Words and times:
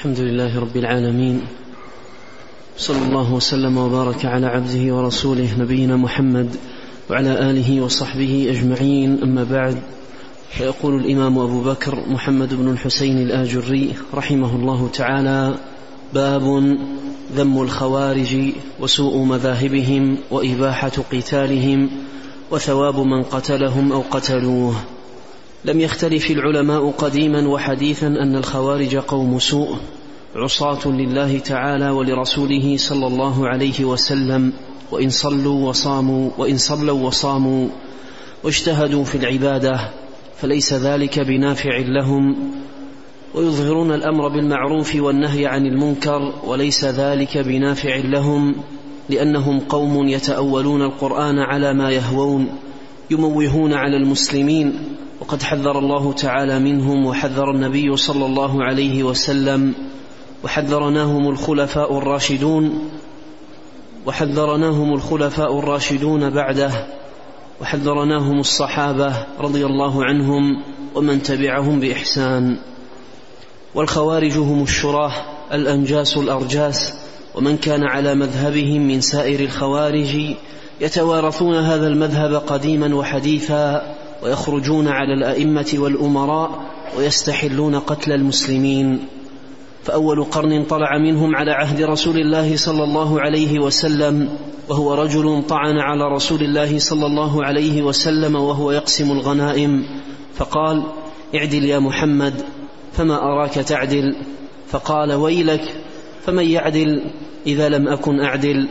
الحمد 0.00 0.20
لله 0.20 0.60
رب 0.60 0.76
العالمين. 0.76 1.40
صلى 2.76 2.98
الله 3.08 3.32
وسلم 3.32 3.78
وبارك 3.78 4.24
على 4.24 4.46
عبده 4.46 4.94
ورسوله 4.94 5.48
نبينا 5.58 5.96
محمد 5.96 6.56
وعلى 7.10 7.50
آله 7.50 7.80
وصحبه 7.80 8.46
أجمعين. 8.50 9.22
أما 9.22 9.44
بعد 9.44 9.78
فيقول 10.50 11.04
الإمام 11.04 11.38
أبو 11.38 11.60
بكر 11.60 12.08
محمد 12.08 12.54
بن 12.54 12.72
الحسين 12.72 13.22
الآجري 13.22 13.94
رحمه 14.14 14.56
الله 14.56 14.88
تعالى 14.88 15.54
باب 16.14 16.76
ذم 17.36 17.62
الخوارج 17.62 18.52
وسوء 18.80 19.24
مذاهبهم 19.24 20.18
وإباحة 20.30 20.96
قتالهم 21.12 21.90
وثواب 22.50 23.00
من 23.00 23.22
قتلهم 23.22 23.92
أو 23.92 24.00
قتلوه. 24.10 24.74
لم 25.64 25.80
يختلف 25.80 26.30
العلماء 26.30 26.90
قديما 26.90 27.48
وحديثا 27.48 28.06
أن 28.06 28.36
الخوارج 28.36 28.96
قوم 28.96 29.38
سوء 29.38 29.76
عصاة 30.36 30.88
لله 30.88 31.38
تعالى 31.38 31.90
ولرسوله 31.90 32.76
صلى 32.76 33.06
الله 33.06 33.48
عليه 33.48 33.84
وسلم 33.84 34.52
وإن 34.90 35.10
صلوا 35.10 35.68
وصاموا 35.68 36.30
وإن 36.38 36.56
صلوا 36.56 37.06
وصاموا 37.06 37.68
واجتهدوا 38.44 39.04
في 39.04 39.14
العبادة 39.14 39.90
فليس 40.36 40.72
ذلك 40.72 41.18
بنافع 41.18 41.76
لهم 41.76 42.36
ويظهرون 43.34 43.92
الأمر 43.92 44.28
بالمعروف 44.28 44.96
والنهي 44.96 45.46
عن 45.46 45.66
المنكر 45.66 46.32
وليس 46.44 46.84
ذلك 46.84 47.38
بنافع 47.38 47.96
لهم 47.96 48.54
لأنهم 49.08 49.60
قوم 49.60 50.08
يتأولون 50.08 50.82
القرآن 50.82 51.38
على 51.38 51.74
ما 51.74 51.90
يهوون 51.90 52.48
يموهون 53.10 53.72
على 53.72 53.96
المسلمين 53.96 54.78
وقد 55.20 55.42
حذر 55.42 55.78
الله 55.78 56.12
تعالى 56.12 56.58
منهم 56.58 57.06
وحذر 57.06 57.50
النبي 57.50 57.96
صلى 57.96 58.26
الله 58.26 58.64
عليه 58.64 59.02
وسلم 59.02 59.74
وحذرناهم 60.44 61.28
الخلفاء 61.28 61.98
الراشدون 61.98 62.90
وحذرناهم 64.06 64.94
الخلفاء 64.94 65.58
الراشدون 65.58 66.30
بعده 66.30 66.86
وحذرناهم 67.60 68.40
الصحابة 68.40 69.26
رضي 69.40 69.66
الله 69.66 70.04
عنهم 70.04 70.42
ومن 70.94 71.22
تبعهم 71.22 71.80
بإحسان 71.80 72.56
والخوارج 73.74 74.38
هم 74.38 74.62
الشراه 74.62 75.12
الأنجاس 75.52 76.16
الأرجاس 76.16 76.94
ومن 77.34 77.56
كان 77.56 77.84
على 77.84 78.14
مذهبهم 78.14 78.88
من 78.88 79.00
سائر 79.00 79.40
الخوارج 79.40 80.34
يتوارثون 80.80 81.54
هذا 81.54 81.86
المذهب 81.86 82.34
قديما 82.34 82.94
وحديثا 82.94 83.94
ويخرجون 84.22 84.88
على 84.88 85.14
الأئمة 85.14 85.74
والأمراء 85.74 86.50
ويستحلون 86.98 87.78
قتل 87.78 88.12
المسلمين. 88.12 88.98
فأول 89.84 90.24
قرن 90.24 90.64
طلع 90.64 90.98
منهم 90.98 91.36
على 91.36 91.50
عهد 91.50 91.82
رسول 91.82 92.16
الله 92.16 92.56
صلى 92.56 92.84
الله 92.84 93.20
عليه 93.20 93.58
وسلم 93.58 94.28
وهو 94.68 94.94
رجل 94.94 95.42
طعن 95.48 95.78
على 95.78 96.14
رسول 96.14 96.42
الله 96.42 96.78
صلى 96.78 97.06
الله 97.06 97.44
عليه 97.44 97.82
وسلم 97.82 98.36
وهو 98.36 98.72
يقسم 98.72 99.12
الغنائم. 99.12 99.84
فقال 100.34 100.82
اعدل 101.34 101.64
يا 101.64 101.78
محمد 101.78 102.34
فما 102.92 103.22
أراك 103.22 103.54
تعدل؟ 103.54 104.16
فقال 104.68 105.12
ويلك 105.12 105.74
فمن 106.26 106.44
يعدل 106.44 107.10
إذا 107.46 107.68
لم 107.68 107.88
أكن 107.88 108.20
أعدل؟ 108.20 108.68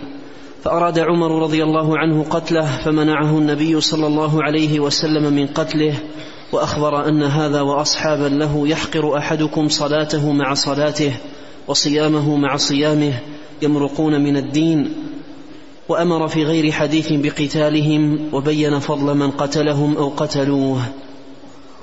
فأراد 0.63 0.99
عمر 0.99 1.41
رضي 1.41 1.63
الله 1.63 1.97
عنه 1.97 2.23
قتله 2.29 2.77
فمنعه 2.85 3.37
النبي 3.37 3.81
صلى 3.81 4.07
الله 4.07 4.43
عليه 4.43 4.79
وسلم 4.79 5.33
من 5.33 5.47
قتله 5.47 5.93
وأخبر 6.51 7.07
أن 7.07 7.23
هذا 7.23 7.61
وأصحابا 7.61 8.27
له 8.27 8.67
يحقر 8.67 9.17
أحدكم 9.17 9.67
صلاته 9.67 10.31
مع 10.31 10.53
صلاته 10.53 11.13
وصيامه 11.67 12.35
مع 12.35 12.57
صيامه 12.57 13.13
يمرقون 13.61 14.21
من 14.21 14.37
الدين 14.37 14.93
وأمر 15.89 16.27
في 16.27 16.43
غير 16.43 16.71
حديث 16.71 17.07
بقتالهم 17.11 18.19
وبين 18.33 18.79
فضل 18.79 19.17
من 19.17 19.31
قتلهم 19.31 19.97
أو 19.97 20.09
قتلوه. 20.09 20.81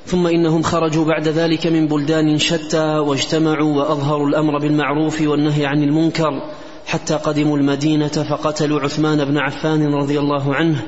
ثم 0.07 0.27
إنهم 0.27 0.63
خرجوا 0.63 1.05
بعد 1.05 1.29
ذلك 1.29 1.67
من 1.67 1.87
بلدان 1.87 2.39
شتى 2.39 2.99
واجتمعوا 2.99 3.77
وأظهروا 3.77 4.29
الأمر 4.29 4.59
بالمعروف 4.59 5.23
والنهي 5.23 5.67
عن 5.67 5.83
المنكر 5.83 6.43
حتى 6.87 7.15
قدموا 7.15 7.59
المدينة 7.59 8.09
فقتلوا 8.09 8.81
عثمان 8.81 9.25
بن 9.25 9.39
عفان 9.39 9.95
رضي 9.95 10.19
الله 10.19 10.55
عنه 10.55 10.83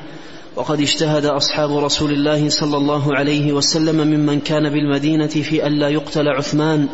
وقد 0.56 0.80
اجتهد 0.80 1.24
أصحاب 1.24 1.76
رسول 1.76 2.12
الله 2.12 2.48
صلى 2.48 2.76
الله 2.76 3.16
عليه 3.16 3.52
وسلم 3.52 4.06
ممن 4.06 4.40
كان 4.40 4.70
بالمدينة 4.70 5.26
في 5.26 5.66
الا 5.66 5.88
يقتل 5.88 6.28
عثمان 6.28 6.88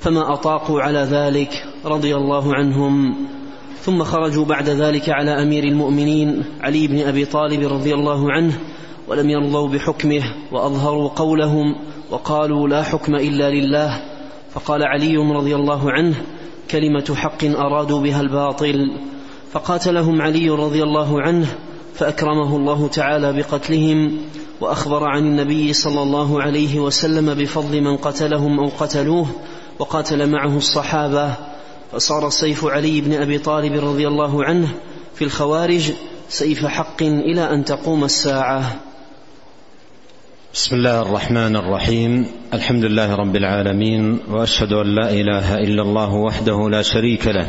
فما 0.00 0.32
أطاقوا 0.32 0.80
على 0.80 0.98
ذلك 0.98 1.64
رضي 1.84 2.16
الله 2.16 2.54
عنهم. 2.54 3.16
ثم 3.80 4.04
خرجوا 4.04 4.44
بعد 4.44 4.68
ذلك 4.68 5.08
على 5.08 5.42
أمير 5.42 5.64
المؤمنين 5.64 6.44
علي 6.60 6.86
بن 6.86 7.00
أبي 7.00 7.24
طالب 7.24 7.72
رضي 7.72 7.94
الله 7.94 8.32
عنه 8.32 8.58
ولم 9.08 9.30
يرضوا 9.30 9.68
بحكمه 9.68 10.22
وأظهروا 10.52 11.08
قولهم 11.08 11.76
وقالوا 12.10 12.68
لا 12.68 12.82
حكم 12.82 13.14
إلا 13.14 13.50
لله. 13.50 14.02
فقال 14.54 14.82
علي 14.82 15.16
رضي 15.16 15.54
الله 15.54 15.92
عنه 15.92 16.14
كلمة 16.72 17.14
حق 17.14 17.44
أرادوا 17.44 18.00
بها 18.00 18.20
الباطل 18.20 18.96
فقاتلهم 19.52 20.22
علي 20.22 20.50
رضي 20.50 20.82
الله 20.82 21.22
عنه 21.22 21.46
فأكرمه 21.94 22.56
الله 22.56 22.88
تعالى 22.88 23.32
بقتلهم 23.32 24.18
وأخبر 24.60 25.04
عن 25.04 25.26
النبي 25.26 25.72
صلى 25.72 26.02
الله 26.02 26.42
عليه 26.42 26.80
وسلم 26.80 27.34
بفضل 27.34 27.80
من 27.80 27.96
قتلهم 27.96 28.60
أو 28.60 28.70
قتلوه 28.78 29.26
وقاتل 29.78 30.30
معه 30.30 30.56
الصحابة 30.56 31.34
فصار 31.92 32.30
سيف 32.30 32.64
علي 32.64 33.00
بن 33.00 33.12
أبي 33.12 33.38
طالب 33.38 33.84
رضي 33.84 34.08
الله 34.08 34.44
عنه 34.44 34.68
في 35.14 35.24
الخوارج 35.24 35.92
سيف 36.28 36.66
حق 36.66 37.02
إلى 37.02 37.54
أن 37.54 37.64
تقوم 37.64 38.04
الساعة. 38.04 38.89
بسم 40.54 40.76
الله 40.76 41.02
الرحمن 41.02 41.56
الرحيم. 41.56 42.26
الحمد 42.54 42.84
لله 42.84 43.14
رب 43.14 43.36
العالمين 43.36 44.18
وأشهد 44.30 44.72
أن 44.72 44.94
لا 44.94 45.10
إله 45.10 45.54
إلا 45.54 45.82
الله 45.82 46.14
وحده 46.14 46.68
لا 46.70 46.82
شريك 46.82 47.26
له 47.26 47.46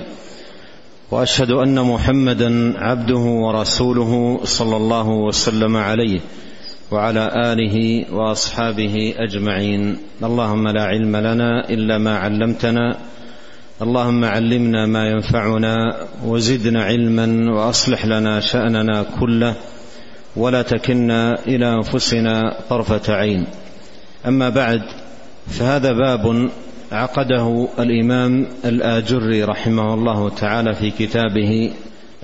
وأشهد 1.11 1.51
أن 1.51 1.81
محمدا 1.81 2.77
عبده 2.77 3.25
ورسوله 3.45 4.39
صلى 4.43 4.77
الله 4.77 5.07
وسلم 5.09 5.77
عليه 5.77 6.19
وعلى 6.91 7.31
آله 7.53 8.05
وأصحابه 8.13 9.13
أجمعين. 9.17 9.97
اللهم 10.23 10.67
لا 10.67 10.83
علم 10.83 11.15
لنا 11.15 11.69
إلا 11.69 11.97
ما 11.97 12.17
علمتنا 12.17 12.97
اللهم 13.81 14.25
علمنا 14.25 14.85
ما 14.85 15.09
ينفعنا 15.09 15.75
وزدنا 16.25 16.83
علما 16.83 17.53
وأصلح 17.53 18.05
لنا 18.05 18.39
شأننا 18.39 19.05
كله 19.19 19.55
ولا 20.35 20.61
تكلنا 20.61 21.35
إلى 21.47 21.73
أنفسنا 21.73 22.57
طرفة 22.69 23.13
عين. 23.13 23.47
أما 24.27 24.49
بعد 24.49 24.81
فهذا 25.47 25.91
باب 25.91 26.49
عقده 26.91 27.67
الإمام 27.79 28.47
الآجري 28.65 29.43
رحمه 29.43 29.93
الله 29.93 30.29
تعالى 30.29 30.73
في 30.73 30.91
كتابه 30.91 31.73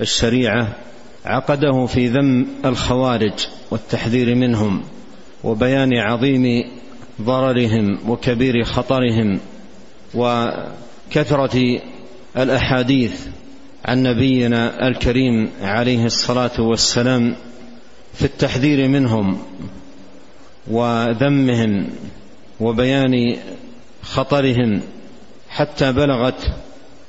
الشريعة 0.00 0.68
عقده 1.24 1.86
في 1.86 2.08
ذم 2.08 2.46
الخوارج 2.64 3.46
والتحذير 3.70 4.34
منهم 4.34 4.82
وبيان 5.44 5.94
عظيم 5.94 6.64
ضررهم 7.22 7.98
وكبير 8.08 8.64
خطرهم 8.64 9.40
وكثرة 10.14 11.80
الأحاديث 12.36 13.26
عن 13.84 14.02
نبينا 14.02 14.88
الكريم 14.88 15.50
عليه 15.62 16.04
الصلاة 16.04 16.60
والسلام 16.60 17.36
في 18.14 18.24
التحذير 18.24 18.88
منهم 18.88 19.38
وذمهم 20.70 21.86
وبيان 22.60 23.36
خطرهم 24.02 24.80
حتى 25.48 25.92
بلغت 25.92 26.50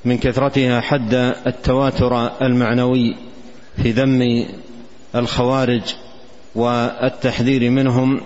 من 0.06 0.18
كثرتها 0.18 0.82
حد 0.82 1.14
التواتر 1.48 2.42
المعنوي 2.42 3.16
في 3.84 3.92
ذم 3.92 4.46
الخوارج 5.16 5.82
والتحذير 6.56 7.70
منهم. 7.70 8.22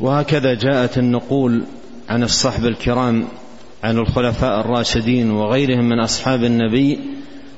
وهكذا 0.00 0.54
جاءت 0.54 0.98
النقول 0.98 1.62
عن 2.08 2.22
الصحب 2.22 2.66
الكرام 2.66 3.28
عن 3.84 3.98
الخلفاء 3.98 4.60
الراشدين 4.60 5.30
وغيرهم 5.30 5.88
من 5.88 6.00
أصحاب 6.00 6.44
النبي 6.44 6.98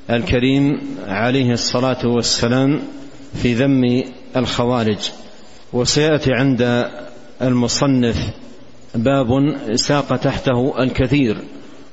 الكريم 0.09 0.81
عليه 1.07 1.51
الصلاة 1.51 2.07
والسلام 2.07 2.79
في 3.41 3.53
ذم 3.53 4.03
الخوارج 4.35 5.11
وسيأتي 5.73 6.33
عند 6.33 6.89
المصنف 7.41 8.29
باب 8.95 9.27
ساق 9.75 10.15
تحته 10.15 10.83
الكثير 10.83 11.37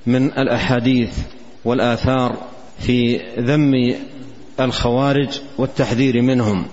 من 0.06 0.27
الأحاديث 0.27 1.19
والآثار 1.65 2.37
في 2.79 3.21
ذم 3.38 3.94
الخوارج 4.61 5.41
والتحذير 5.59 6.23
منهم. 6.23 6.67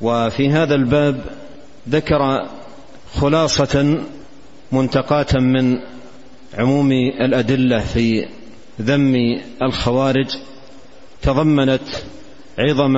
وفي 0.00 0.50
هذا 0.50 0.74
الباب 0.74 1.24
ذكر 1.88 2.48
خلاصة 3.14 3.98
منتقاة 4.72 5.38
من 5.40 5.80
عموم 6.58 6.92
الأدلة 7.20 7.78
في 7.78 8.26
ذم 8.80 9.14
الخوارج 9.62 10.26
تضمنت 11.22 11.88
عظم 12.58 12.96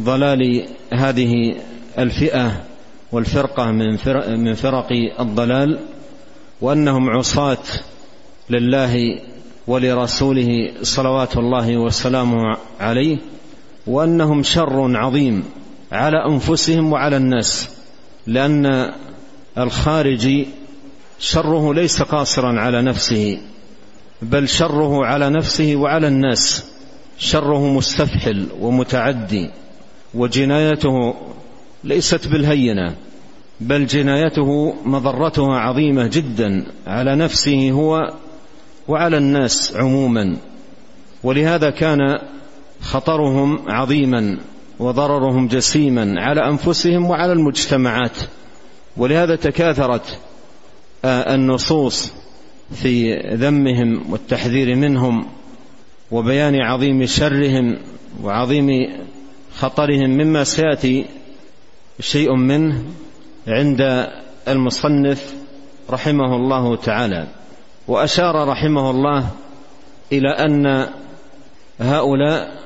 ضلال 0.00 0.64
هذه 0.92 1.56
الفئة 1.98 2.64
والفرقة 3.12 3.70
من 3.70 3.96
فرق, 3.96 4.28
من 4.28 4.54
فرق 4.54 4.92
الضلال 5.20 5.78
وأنهم 6.60 7.10
عصاة 7.10 7.62
لله 8.50 9.20
ولرسوله 9.66 10.72
صلوات 10.82 11.36
الله 11.36 11.76
وسلامه 11.76 12.56
عليه 12.80 13.18
وأنهم 13.86 14.42
شر 14.42 14.96
عظيم 14.96 15.44
على 15.92 16.16
أنفسهم 16.26 16.92
وعلى 16.92 17.16
الناس 17.16 17.68
لأن 18.26 18.92
الخارجي 19.58 20.46
شره 21.18 21.74
ليس 21.74 22.02
قاصرا 22.02 22.60
على 22.60 22.82
نفسه 22.82 23.40
بل 24.22 24.48
شره 24.48 25.06
على 25.06 25.30
نفسه 25.30 25.76
وعلى 25.76 26.08
الناس 26.08 26.64
شره 27.18 27.66
مستفحل 27.66 28.46
ومتعدي. 28.60 29.50
وجنايته 30.14 31.14
ليست 31.84 32.28
بالهينة 32.28 32.94
بل 33.60 33.86
جنايته 33.86 34.74
مضرتها 34.84 35.58
عظيمة 35.58 36.06
جدا 36.06 36.66
على 36.86 37.16
نفسه 37.16 37.70
هو 37.70 38.14
وعلى 38.88 39.18
الناس 39.18 39.76
عموما. 39.76 40.36
ولهذا 41.22 41.70
كان 41.70 42.18
خطرهم 42.80 43.70
عظيما 43.70 44.38
وضررهم 44.78 45.48
جسيما 45.48 46.14
على 46.20 46.40
أنفسهم 46.40 47.10
وعلى 47.10 47.32
المجتمعات. 47.32 48.16
ولهذا 48.96 49.36
تكاثرت 49.36 50.18
آه، 51.04 51.34
النصوص 51.34 52.12
في 52.72 53.16
ذمهم 53.34 54.12
والتحذير 54.12 54.76
منهم 54.76 55.26
وبيان 56.10 56.54
عظيم 56.54 57.06
شرهم 57.06 57.78
وعظيم 58.22 58.68
خطرهم 59.58 60.10
مما 60.10 60.44
سيأتي 60.44 61.06
شيء 62.00 62.34
منه 62.34 62.84
عند 63.48 64.08
المصنف 64.48 65.34
رحمه 65.90 66.36
الله 66.36 66.76
تعالى. 66.76 67.26
وأشار 67.88 68.48
رحمه 68.48 68.90
الله 68.90 69.30
إلى 70.12 70.28
أن 70.28 70.88
هؤلاء 71.80 72.60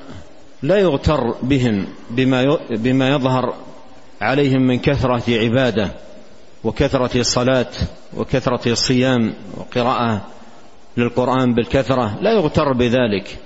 لا 0.63 0.77
يغتر 0.77 1.31
بهم 1.41 1.87
بما 2.09 2.57
بما 2.69 3.09
يظهر 3.09 3.53
عليهم 4.21 4.61
من 4.61 4.79
كثرة 4.79 5.23
عبادة 5.27 5.91
وكثرة 6.63 7.21
صلاه 7.21 7.71
وكثرة 8.17 8.73
صيام 8.73 9.33
وقراءة 9.57 10.25
للقرآن 10.97 11.53
بالكثرة. 11.53 12.17
لا 12.21 12.31
يغتر 12.31 12.73
بذلك 12.73 13.37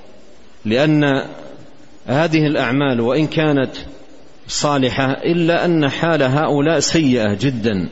لأن 0.65 1.25
هذه 2.09 2.47
الأعمال 2.47 3.01
وإن 3.01 3.27
كانت 3.27 3.71
صالحة 4.47 5.11
إلا 5.11 5.65
أن 5.65 5.89
حال 5.89 6.23
هؤلاء 6.23 6.79
سيئة 6.79 7.33
جدا. 7.33 7.89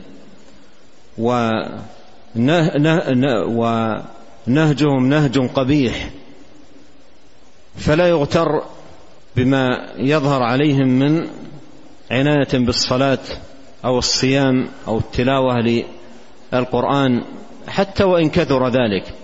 ونهجهم 4.46 5.08
نهج 5.08 5.38
قبيح. 5.38 6.10
فلا 7.76 8.08
يغتر 8.08 8.62
بما 9.36 9.88
يظهر 9.96 10.42
عليهم 10.42 10.88
من 10.88 11.28
عناية 12.10 12.48
بالصلاة 12.54 13.18
أو 13.84 13.98
الصيام 13.98 14.68
أو 14.88 14.98
التلاوة 14.98 15.84
للقرآن 16.52 17.22
حتى 17.68 18.04
وإن 18.04 18.30
كثر 18.30 18.68
ذلك. 18.68 19.14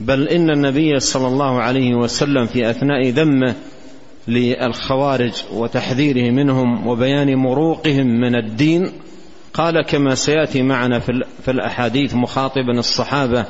بل 0.00 0.28
إن 0.28 0.50
النبي 0.50 1.00
صلى 1.00 1.26
الله 1.26 1.60
عليه 1.60 1.94
وسلم 1.94 2.46
في 2.46 2.70
أثناء 2.70 3.08
ذمه 3.08 3.54
للخوارج 4.28 5.32
وتحذيره 5.52 6.30
منهم 6.30 6.86
وبيان 6.86 7.36
مروقهم 7.36 8.06
من 8.06 8.34
الدين 8.34 8.92
قال 9.54 9.82
كما 9.82 10.14
سيأتي 10.14 10.62
معنا 10.62 10.98
في 11.44 11.50
الأحاديث 11.50 12.14
مخاطبا 12.14 12.78
الصحابة 12.78 13.44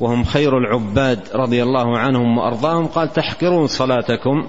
وهم 0.00 0.24
خير 0.24 0.58
العباد 0.58 1.20
رضي 1.34 1.62
الله 1.62 1.98
عنهم 1.98 2.38
وأرضاهم 2.38 2.86
قال 2.86 3.12
تحقرون 3.12 3.66
صلاتكم 3.66 4.48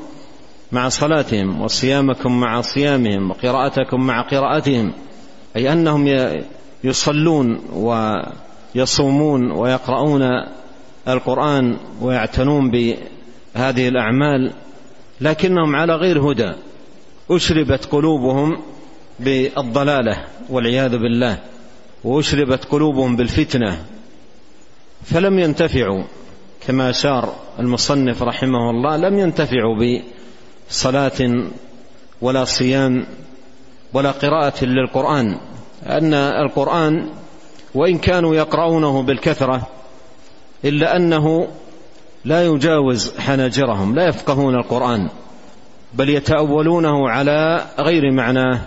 مع 0.71 0.89
صلاتهم 0.89 1.61
وصيامكم 1.61 2.39
مع 2.39 2.61
صيامهم 2.61 3.31
وقراءتكم 3.31 4.01
مع 4.01 4.21
قراءتهم 4.21 4.94
أي 5.55 5.73
أنهم 5.73 6.07
يصلون 6.83 7.59
ويصومون 8.75 9.51
ويقرؤون 9.51 10.23
القرآن 11.07 11.77
ويعتنون 12.01 12.71
بهذه 12.71 13.88
الأعمال 13.88 14.53
لكنهم 15.23 15.75
على 15.75 15.95
غير 15.95 16.31
هدى. 16.31 16.51
أشربت 17.31 17.85
قلوبهم 17.85 18.57
بالضلالة 19.19 20.25
والعياذ 20.49 20.97
بالله 20.97 21.39
وأشربت 22.03 22.65
قلوبهم 22.65 23.15
بالفتنة. 23.15 23.85
فلم 25.05 25.39
ينتفعوا 25.39 26.03
كما 26.67 26.89
اشار 26.89 27.35
المصنف 27.59 28.23
رحمه 28.23 28.69
الله 28.69 28.97
لم 28.97 29.19
ينتفعوا 29.19 29.75
بصلاة 30.69 31.49
ولا 32.21 32.45
صيام 32.45 33.05
ولا 33.93 34.11
قراءة 34.11 34.65
للقرآن 34.65 35.37
ان 35.85 36.13
القرآن 36.13 37.09
وإن 37.75 37.97
كانوا 37.97 38.35
يقرؤونه 38.35 39.01
بالكثرة 39.01 39.67
إلا 40.65 40.95
أنه 40.95 41.47
لا 42.25 42.45
يجاوز 42.45 43.17
حناجرهم 43.17 43.95
لا 43.95 44.07
يفقهون 44.07 44.55
القرآن 44.55 45.09
بل 45.93 46.09
يتأولونه 46.09 47.09
على 47.09 47.65
غير 47.79 48.11
معناه 48.11 48.61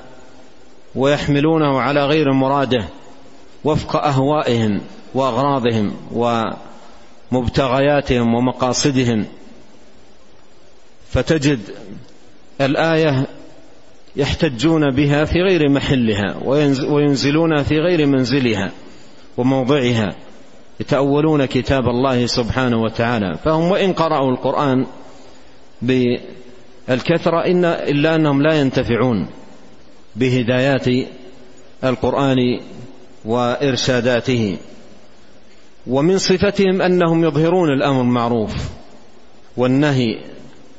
ويحملونه 0.95 1.81
على 1.81 2.07
غير 2.07 2.33
مراده 2.33 2.85
وفق 3.65 3.97
أهوائهم 3.97 4.81
وأغراضهم 5.15 5.97
ومبتغياتهم 7.33 8.35
ومقاصدهم. 8.35 9.25
فتجد 11.11 11.61
الآية 12.61 13.27
يحتجون 14.17 14.91
بها 14.91 15.25
في 15.25 15.39
غير 15.39 15.69
محلها 15.69 16.37
وينزلونها 16.89 17.63
في 17.63 17.79
غير 17.79 18.07
منزلها 18.07 18.73
وموضعها. 19.37 20.15
يتأولون 20.81 21.45
كتاب 21.45 21.89
الله 21.89 22.27
سبحانه 22.27 22.83
وتعالى. 22.83 23.39
فهم 23.45 23.71
وإن 23.71 23.93
قرأوا 23.93 24.31
القرآن 24.31 24.87
بالكثرة 25.83 27.47
إن 27.47 27.65
إلا 27.65 28.15
أنهم 28.15 28.43
لا 28.43 28.61
ينتفعون 28.61 29.27
بهدايات 30.17 30.87
القرآن 31.85 32.61
وإرشاداته. 33.25 34.57
ومن 35.87 36.19
صفتهم 36.19 36.83
أنهم 36.83 37.25
يظهرون 37.25 37.73
الأمر 37.73 38.01
المعروف 38.01 38.55
والنهي 39.57 40.19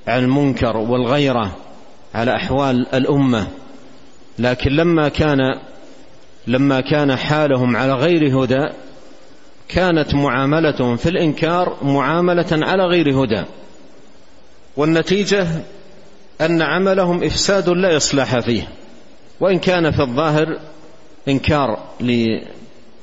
عن 0.07 0.23
المنكر 0.23 0.77
والغيرة 0.77 1.55
على 2.13 2.35
أحوال 2.35 2.95
الأمة. 2.95 3.47
لكن 4.39 4.71
لما 4.71 5.09
كان 5.09 5.39
لما 6.47 6.81
كان 6.81 7.15
حالهم 7.15 7.75
على 7.75 7.93
غير 7.93 8.43
هدى 8.43 8.69
كانت 9.67 10.15
معاملتهم 10.15 10.95
في 10.95 11.09
الإنكار 11.09 11.77
معاملة 11.81 12.47
على 12.51 12.83
غير 12.83 13.23
هدى. 13.23 13.43
والنتيجة 14.77 15.47
أن 16.41 16.61
عملهم 16.61 17.23
إفساد 17.23 17.69
لا 17.69 17.97
إصلاح 17.97 18.39
فيه. 18.39 18.67
وإن 19.39 19.59
كان 19.59 19.91
في 19.91 20.01
الظاهر 20.01 20.59
إنكار 21.27 21.79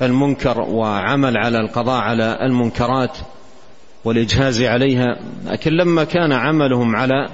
للمنكر 0.00 0.60
وعمل 0.60 1.36
على 1.36 1.58
القضاء 1.58 2.02
على 2.02 2.38
المنكرات 2.42 3.18
والإجهاز 4.04 4.62
عليها 4.62 5.16
لكن 5.46 5.72
لما 5.72 6.04
كان 6.04 6.32
عملهم 6.32 6.96
على 6.96 7.28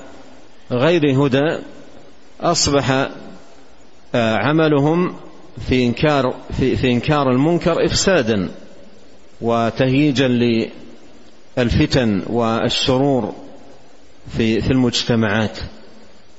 غير 0.70 1.26
هدى 1.26 1.58
أصبح 2.40 3.08
آه، 4.14 4.36
عملهم 4.36 5.14
في 5.68 5.86
إنكار 5.86 6.34
في, 6.52 6.76
في 6.76 6.92
إنكار 6.92 7.30
المنكر 7.30 7.84
إفسادا. 7.84 8.48
وتهييجا 9.42 10.28
للفتن 11.56 12.22
والشرور 12.26 13.34
في 14.36 14.60
في 14.60 14.70
المجتمعات. 14.70 15.58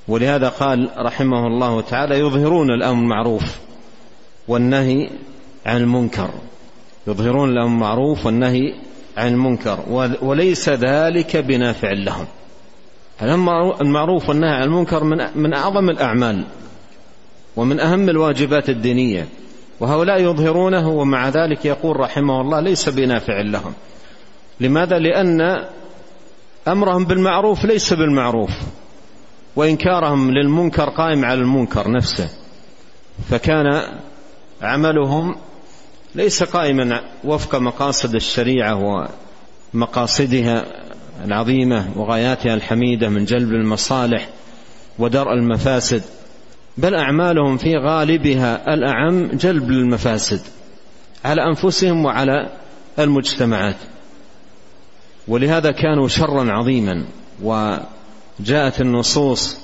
ولهذا 0.07 0.49
قال 0.49 0.89
رحمه 0.97 1.47
الله 1.47 1.81
تعالى 1.81 2.19
يظهرون 2.19 2.71
الأمر 2.71 3.01
المعروف 3.03 3.59
والنهي 4.47 5.09
عن 5.65 5.77
المنكر. 5.77 6.29
يظهرون 7.07 7.49
الأمر 7.49 7.67
المعروف 7.67 8.25
والنهي 8.25 8.73
عن 9.17 9.27
المنكر 9.33 9.79
وليس 10.21 10.69
ذلك 10.69 11.37
بنافع 11.37 11.91
لهم. 11.91 12.25
المعروف 13.81 14.29
والنهي 14.29 14.51
عن 14.51 14.63
المنكر 14.63 15.03
من 15.03 15.17
من 15.35 15.53
أعظم 15.53 15.89
الأعمال 15.89 16.45
ومن 17.55 17.79
أهم 17.79 18.09
الواجبات 18.09 18.69
الدينية. 18.69 19.27
وهؤلاء 19.81 20.21
يظهرونه 20.21 20.89
ومع 20.89 21.29
ذلك 21.29 21.65
يقول 21.65 21.99
رحمه 21.99 22.41
الله 22.41 22.59
ليس 22.59 22.89
بنافع 22.89 23.41
لهم. 23.41 23.73
لماذا؟ 24.59 24.99
لأن 24.99 25.65
أمرهم 26.67 27.05
بالمعروف 27.05 27.65
ليس 27.65 27.93
بالمعروف. 27.93 28.51
وإنكارهم 29.55 30.31
للمنكر 30.31 30.89
قائم 30.89 31.25
على 31.25 31.39
المنكر 31.39 31.91
نفسه. 31.91 32.29
فكان 33.29 33.81
عملهم 34.61 35.35
ليس 36.15 36.43
قائما 36.43 37.01
وفق 37.23 37.55
مقاصد 37.55 38.15
الشريعة 38.15 39.07
ومقاصدها 39.73 40.65
العظيمة 41.25 41.91
وغاياتها 41.95 42.53
الحميدة 42.53 43.09
من 43.09 43.25
جلب 43.25 43.51
المصالح 43.51 44.29
ودرء 44.99 45.33
المفاسد. 45.33 46.03
بل 46.77 46.95
أعمالهم 46.95 47.57
في 47.57 47.77
غالبها 47.77 48.73
الأعم 48.73 49.27
جلب 49.27 49.69
المفاسد 49.69 50.41
على 51.25 51.41
أنفسهم 51.41 52.05
وعلى 52.05 52.49
المجتمعات. 52.99 53.75
ولهذا 55.27 55.71
كانوا 55.71 56.07
شرا 56.07 56.51
عظيما 56.51 57.05
وجاءت 57.43 58.81
النصوص 58.81 59.57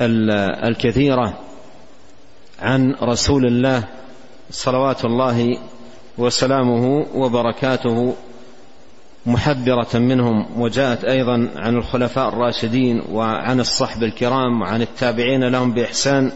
الكثيرة 0.00 1.38
عن 2.60 2.94
رسول 3.02 3.46
الله 3.46 3.84
صلوات 4.50 5.04
الله 5.04 5.58
وسلامه 6.18 7.06
وبركاته 7.14 8.14
محذرة 9.26 9.98
منهم 9.98 10.60
وجاءت 10.60 11.04
أيضا 11.04 11.50
عن 11.56 11.76
الخلفاء 11.76 12.28
الراشدين 12.28 13.02
وعن 13.10 13.60
الصحب 13.60 14.02
الكرام 14.02 14.60
وعن 14.60 14.82
التابعين 14.82 15.44
لهم 15.44 15.72
بإحسان 15.72 16.32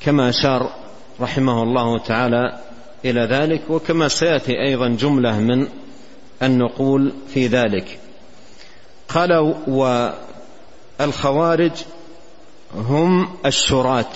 كما 0.00 0.28
أشار 0.28 0.70
رحمه 1.20 1.62
الله 1.62 1.98
تعالى 1.98 2.58
إلى 3.04 3.20
ذلك 3.20 3.62
وكما 3.70 4.08
سيأتي 4.08 4.52
أيضا 4.68 4.88
جملة 4.88 5.38
من 5.38 5.68
النقول 6.42 7.12
في 7.34 7.46
ذلك. 7.46 7.98
قال 9.08 9.54
والخوارج 11.00 11.72
هم 12.74 13.28
الشراة 13.46 14.12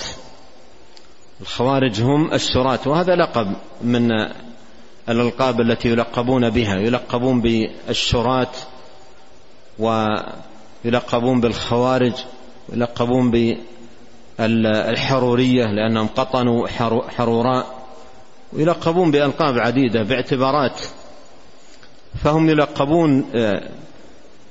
الخوارج 1.40 2.00
هم 2.00 2.32
الشراة 2.32 2.78
وهذا 2.86 3.16
لقب 3.16 3.52
من 3.82 4.10
الألقاب 5.08 5.60
التي 5.60 5.88
يلقبون 5.88 6.50
بها 6.50 6.76
يلقبون 6.76 7.40
بالشراة 7.40 8.52
ويلقبون 9.78 11.40
بالخوارج 11.40 12.12
يلقبون 12.72 13.30
بالحرورية 14.38 15.64
لأنهم 15.64 16.06
قطنوا 16.06 16.68
حروراء 17.08 17.84
ويلقبون 18.52 19.10
بألقاب 19.10 19.58
عديدة 19.58 20.02
باعتبارات. 20.02 20.80
فهم 22.24 22.50
يلقبون 22.50 23.30
آه، 23.34 23.70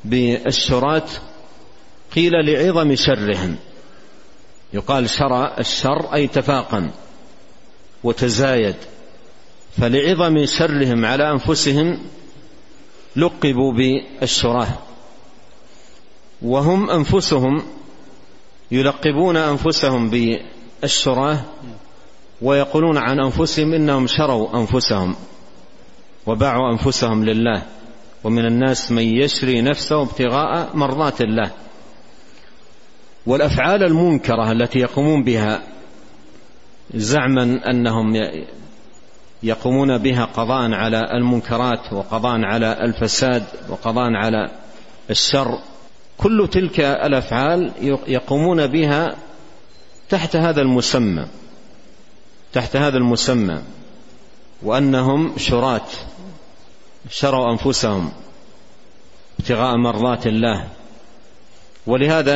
بالشراة 0.06 1.06
قيل 2.16 2.32
لعظم 2.46 2.96
شرهم. 2.96 3.56
يقال 4.74 5.10
شرى 5.10 5.54
الشر 5.60 6.14
أي 6.14 6.28
تفاقم 6.28 6.92
وتزايد. 8.04 8.76
فلعظم 9.78 10.46
شرهم 10.46 11.06
على 11.06 11.32
أنفسهم 11.32 12.00
لقبوا 13.16 13.74
بالشراه. 13.74 14.68
وهم 16.42 16.90
أنفسهم 16.90 17.64
يلقبون 18.72 19.38
أنفسهم 19.38 20.10
بالشراه 20.10 21.40
ويقولون 22.42 22.98
عن 22.98 23.20
أنفسهم 23.20 23.74
إنهم 23.74 24.08
شروا 24.08 24.60
أنفسهم 24.60 25.16
وباعوا 26.26 26.72
أنفسهم 26.72 27.26
لله. 27.26 27.62
ومن 28.24 28.46
الناس 28.46 28.92
من 28.92 29.04
يشري 29.04 29.62
نفسه 29.62 30.02
ابتغاء 30.02 30.76
مرضات 30.76 31.22
الله. 31.22 31.52
والأفعال 33.26 33.84
المنكرة 33.84 34.52
التي 34.52 34.80
يقومون 34.80 35.24
بها 35.24 35.64
زعما 36.94 37.70
أنهم 37.70 38.14
يقومون 39.44 39.98
بها 39.98 40.26
قضاء 40.26 40.72
على 40.72 41.02
المنكرات 41.18 41.94
وقضاء 41.94 42.42
على 42.42 42.86
الفساد 42.86 43.44
وقضاء 43.70 44.14
على 44.14 44.50
الشر. 45.10 45.60
كل 46.18 46.48
تلك 46.52 46.80
الأفعال 46.80 47.72
يقومون 48.08 48.68
بها 48.68 49.16
تحت 50.10 50.36
هذا 50.36 50.62
المسمى 50.62 51.26
تحت 52.54 52.76
هذا 52.76 52.98
المسمى 52.98 53.62
وأنهم 54.64 55.38
شراة 55.38 55.88
شروا 57.10 57.52
أنفسهم 57.52 58.12
ابتغاء 59.40 59.78
مرضات 59.78 60.28
الله. 60.28 60.68
ولهذا 61.88 62.36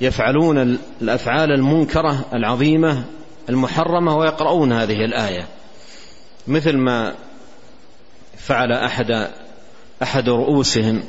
يفعلون 0.00 0.78
الأفعال 1.02 1.52
المنكرة 1.52 2.24
العظيمة 2.34 3.04
المحرمة 3.48 4.16
ويقرؤون 4.16 4.72
هذه 4.72 5.04
الآية. 5.04 5.48
مثل 6.48 6.76
ما 6.76 7.14
فعل 8.38 8.72
أحد 8.72 9.30
أحد 10.02 10.28
رؤوسهم 10.28 11.02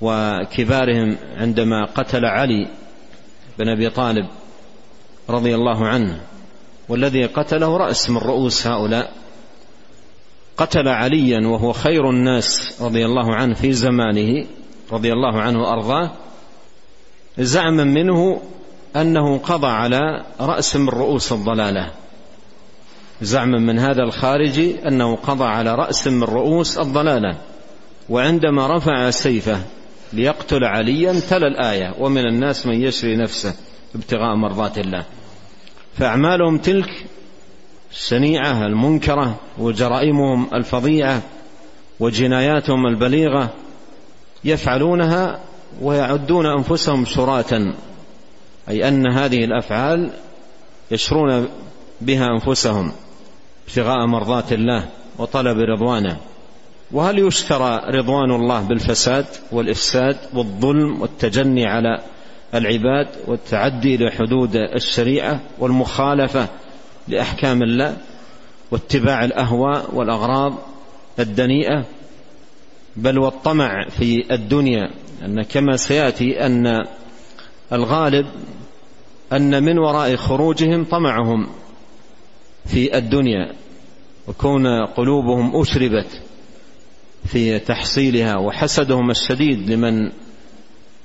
وكبارهم 0.00 1.16
عندما 1.36 1.84
قتل 1.84 2.24
علي 2.24 2.68
بن 3.58 3.68
أبي 3.68 3.90
طالب 3.90 4.26
رضي 5.30 5.54
الله 5.54 5.86
عنه 5.86 6.20
والذي 6.88 7.26
قتله 7.26 7.76
رأس 7.76 8.10
من 8.10 8.18
رؤوس 8.18 8.66
هؤلاء. 8.66 9.12
قتل 10.56 10.88
عليا 10.88 11.46
وهو 11.46 11.72
خير 11.72 12.10
الناس 12.10 12.76
رضي 12.82 13.04
الله 13.04 13.34
عنه 13.34 13.54
في 13.54 13.72
زمانه 13.72 14.46
رضي 14.92 15.12
الله 15.12 15.40
عنه 15.40 15.62
وأرضاه. 15.62 16.10
زعما 17.38 17.84
منه 17.84 18.42
أنه 18.96 19.38
قضى 19.38 19.66
على 19.66 20.24
رأس 20.40 20.76
من 20.76 20.88
رؤوس 20.88 21.32
الضلالة. 21.32 21.90
زعما 23.22 23.58
من 23.58 23.78
هذا 23.78 24.02
الخارجي 24.02 24.88
أنه 24.88 25.16
قضى 25.16 25.44
على 25.44 25.74
رأس 25.74 26.08
من 26.08 26.22
رؤوس 26.22 26.78
الضلالة 26.78 27.36
وعندما 28.08 28.76
رفع 28.76 29.10
سيفه 29.10 29.60
ليقتل 30.12 30.64
عليا 30.64 31.20
تلا 31.30 31.46
الآية 31.46 31.94
ومن 31.98 32.26
الناس 32.26 32.66
من 32.66 32.82
يشري 32.82 33.16
نفسه 33.16 33.54
ابتغاء 33.94 34.34
مرضات 34.34 34.78
الله 34.78 35.04
فأعمالهم 35.98 36.58
تلك 36.58 37.06
الشنيعه 37.92 38.66
المنكرة 38.66 39.36
وجرائمهم 39.58 40.48
الفظيعة 40.54 41.22
وجناياتهم 42.00 42.86
البليغة 42.86 43.50
يفعلونها 44.44 45.40
ويعدون 45.82 46.46
أنفسهم 46.46 47.04
شراة 47.04 47.72
أي 48.68 48.88
أن 48.88 49.12
هذه 49.12 49.44
الأفعال 49.44 50.10
يشرون 50.90 51.48
بها 52.00 52.26
أنفسهم. 52.26 52.92
ابتغاء 53.68 54.06
مرضات 54.06 54.52
الله 54.52 54.88
وطلب 55.18 55.58
رضوانه. 55.58 56.16
وهل 56.92 57.18
يشترى 57.18 57.82
رضوان 57.88 58.30
الله 58.30 58.60
بالفساد 58.60 59.26
والإفساد 59.52 60.16
والظلم 60.34 61.00
والتجني 61.02 61.66
على 61.66 62.02
العباد 62.54 63.08
والتعدي 63.26 63.96
لحدود 63.96 64.56
الشريعة 64.56 65.40
والمخالفة 65.58 66.48
لأحكام 67.08 67.62
الله 67.62 67.96
واتباع 68.70 69.24
الأهواء 69.24 69.94
والأغراض 69.94 70.54
الدنيئة؟ 71.18 71.84
بل 72.96 73.18
والطمع 73.18 73.88
في 73.88 74.34
الدنيا 74.34 74.90
أن 75.24 75.42
كما 75.42 75.76
سيأتي 75.76 76.46
أن 76.46 76.84
الغالب 77.72 78.26
أن 79.32 79.62
من 79.62 79.78
وراء 79.78 80.16
خروجهم 80.16 80.84
طمعهم 80.84 81.46
في 82.66 82.98
الدنيا 82.98 83.52
وكون 84.28 84.66
قلوبهم 84.84 85.60
أشربت 85.60 86.22
في 87.26 87.58
تحصيلها 87.58 88.36
وحسدهم 88.36 89.10
الشديد 89.10 89.70
لمن 89.70 90.12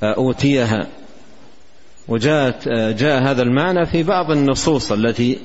أوتيها. 0.04 0.88
وجاءت 2.08 2.70
جاء 2.70 3.24
هذا 3.24 3.42
المعنى 3.42 3.86
في 3.86 4.04
بعض 4.04 4.32
النصوص 4.32 4.92
التي 4.92 5.40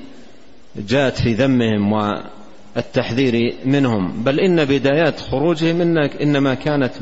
جاءت 0.77 1.21
في 1.21 1.35
ذمهم 1.35 1.95
التحذير 2.77 3.55
منهم. 3.65 4.23
بل 4.23 4.41
إن 4.41 4.65
بدايات 4.65 5.21
خروجهم 5.21 5.99
إنما 5.99 6.55
كانت 6.55 6.93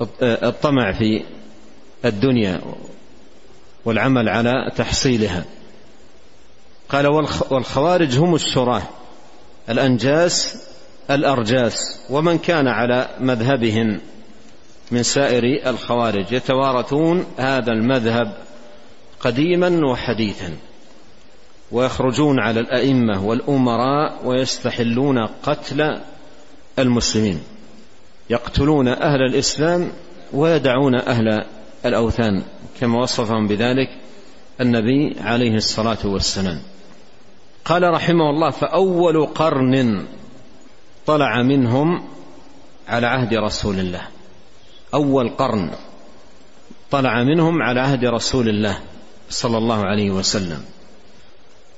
بالطمع 0.00 0.92
في 0.92 1.22
الدنيا 2.04 2.60
والعمل 3.84 4.28
على 4.28 4.52
تحصيلها. 4.76 5.44
قال 6.92 7.06
والخوارج 7.50 8.18
هم 8.18 8.34
الشراه 8.34 8.82
الأنجاس 9.68 10.56
الأرجاس 11.10 12.00
ومن 12.10 12.38
كان 12.38 12.68
على 12.68 13.08
مذهبهم 13.20 14.00
من 14.90 15.02
سائر 15.02 15.70
الخوارج. 15.70 16.32
يتوارثون 16.32 17.26
هذا 17.36 17.72
المذهب 17.72 18.36
قديما 19.20 19.86
وحديثا 19.86 20.56
ويخرجون 21.72 22.40
على 22.40 22.60
الأئمة 22.60 23.26
والأمراء 23.26 24.26
ويستحلون 24.26 25.26
قتل 25.26 26.00
المسلمين. 26.78 27.40
يقتلون 28.30 28.88
أهل 28.88 29.22
الإسلام 29.22 29.92
ويدعون 30.32 30.94
أهل 30.94 31.44
الأوثان 31.86 32.42
كما 32.80 33.02
وصفهم 33.02 33.48
بذلك 33.48 33.88
النبي 34.60 35.20
عليه 35.20 35.54
الصلاة 35.54 35.98
والسلام. 36.04 36.71
قال 37.64 37.90
رحمه 37.90 38.30
الله 38.30 38.50
فأول 38.50 39.26
قرن 39.26 40.06
طلع 41.06 41.42
منهم 41.42 42.02
على 42.88 43.06
عهد 43.06 43.34
رسول 43.34 43.78
الله. 43.78 44.02
أول 44.94 45.28
قرن 45.28 45.70
طلع 46.90 47.22
منهم 47.22 47.62
على 47.62 47.80
عهد 47.80 48.04
رسول 48.04 48.48
الله 48.48 48.78
صلى 49.30 49.58
الله 49.58 49.84
عليه 49.84 50.10
وسلم. 50.10 50.62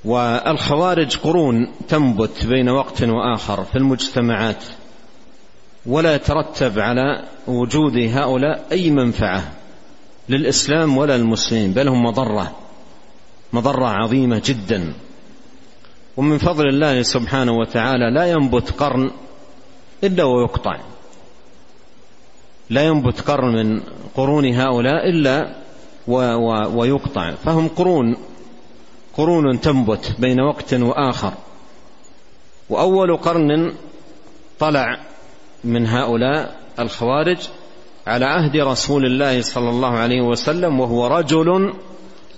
والخوارج 0.05 1.17
قرون 1.17 1.73
تنبت 1.89 2.47
بين 2.47 2.69
وقت 2.69 3.03
وآخر 3.03 3.65
في 3.65 3.77
المجتمعات 3.77 4.65
ولا 5.87 6.15
يترتب 6.15 6.79
على 6.79 7.25
وجود 7.47 7.97
هؤلاء 7.97 8.67
أي 8.73 8.91
منفعة 8.91 9.53
للإسلام 10.29 10.97
ولا 10.97 11.17
المسلمين 11.17 11.73
بل 11.73 11.89
هم 11.89 12.03
مضرة 12.03 12.53
مضرة 13.53 13.87
عظيمة 13.87 14.43
جدا. 14.45 14.93
ومن 16.17 16.39
فضل 16.39 16.69
الله 16.69 17.03
سبحانه 17.03 17.53
وتعالى 17.53 18.11
لا 18.11 18.31
ينبت 18.31 18.71
قرن 18.71 19.11
إلا 20.05 20.25
ويقطع. 20.25 20.77
لا 22.71 22.87
ينبت 22.87 23.21
قرن 23.21 23.55
من 23.55 23.81
قرون 24.15 24.55
هؤلاء 24.55 25.09
إلا 25.11 25.55
ويقطع. 26.75 27.31
فهم 27.31 27.69
قرون 27.69 28.17
قرون 29.17 29.61
تنبت 29.61 30.17
بين 30.19 30.41
وقت 30.41 30.75
وآخر. 30.75 31.33
وأول 32.71 33.17
قرن 33.17 33.73
طلع 34.59 35.01
من 35.65 35.87
هؤلاء 35.87 36.57
الخوارج 36.79 37.39
على 38.07 38.25
عهد 38.25 38.57
رسول 38.57 39.07
الله 39.07 39.43
صلى 39.43 39.71
الله 39.71 39.89
عليه 39.89 40.21
وسلم 40.21 40.81
وهو 40.81 41.07
رجل 41.07 41.75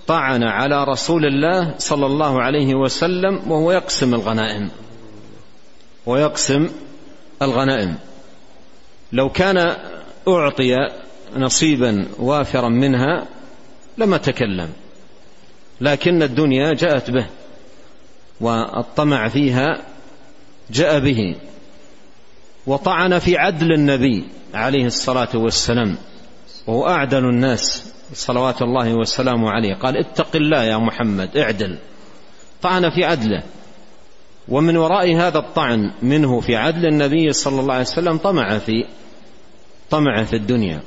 طعن 0.07 0.43
على 0.43 0.83
رسول 0.83 1.25
الله 1.25 1.75
صلى 1.77 2.05
الله 2.05 2.41
عليه 2.41 2.75
وسلم 2.75 3.51
وهو 3.51 3.71
يقسم 3.71 4.13
الغنائم. 4.13 4.69
ويقسم 6.05 6.69
الغنائم. 7.41 7.95
لو 9.13 9.29
كان 9.29 9.75
أعطي 10.27 10.75
نصيبا 11.37 12.07
وافرا 12.19 12.69
منها 12.69 13.25
لما 13.97 14.17
تكلم 14.17 14.69
لكن 15.81 16.23
الدنيا 16.23 16.73
جاءت 16.73 17.11
به 17.11 17.25
والطمع 18.41 19.27
فيها 19.27 19.81
جاء 20.69 20.99
به 20.99 21.35
وطعن 22.67 23.19
في 23.19 23.37
عدل 23.37 23.73
النبي 23.73 24.23
عليه 24.53 24.85
الصلاة 24.85 25.29
والسلام. 25.35 25.97
وهو 26.67 26.87
أعدل 26.87 27.25
الناس. 27.25 27.93
صلوات 28.13 28.61
الله 28.61 28.93
وسلامه 28.93 29.49
عليه. 29.49 29.73
قال 29.73 29.97
اتق 29.97 30.35
الله 30.35 30.63
يا 30.63 30.77
محمد 30.77 31.37
اعدل. 31.37 31.77
طعن 32.61 32.89
في 32.89 33.05
عدله. 33.05 33.43
ومن 34.49 34.77
وراء 34.77 35.15
هذا 35.15 35.37
الطعن 35.37 35.91
منه 36.01 36.39
في 36.39 36.55
عدل 36.55 36.85
النبي 36.85 37.33
صلى 37.33 37.59
الله 37.61 37.73
عليه 37.73 37.83
وسلم 37.83 38.17
طمع 38.17 38.57
في 38.57 38.85
طمع 39.89 40.23
في 40.23 40.35
الدنيا. 40.35 40.81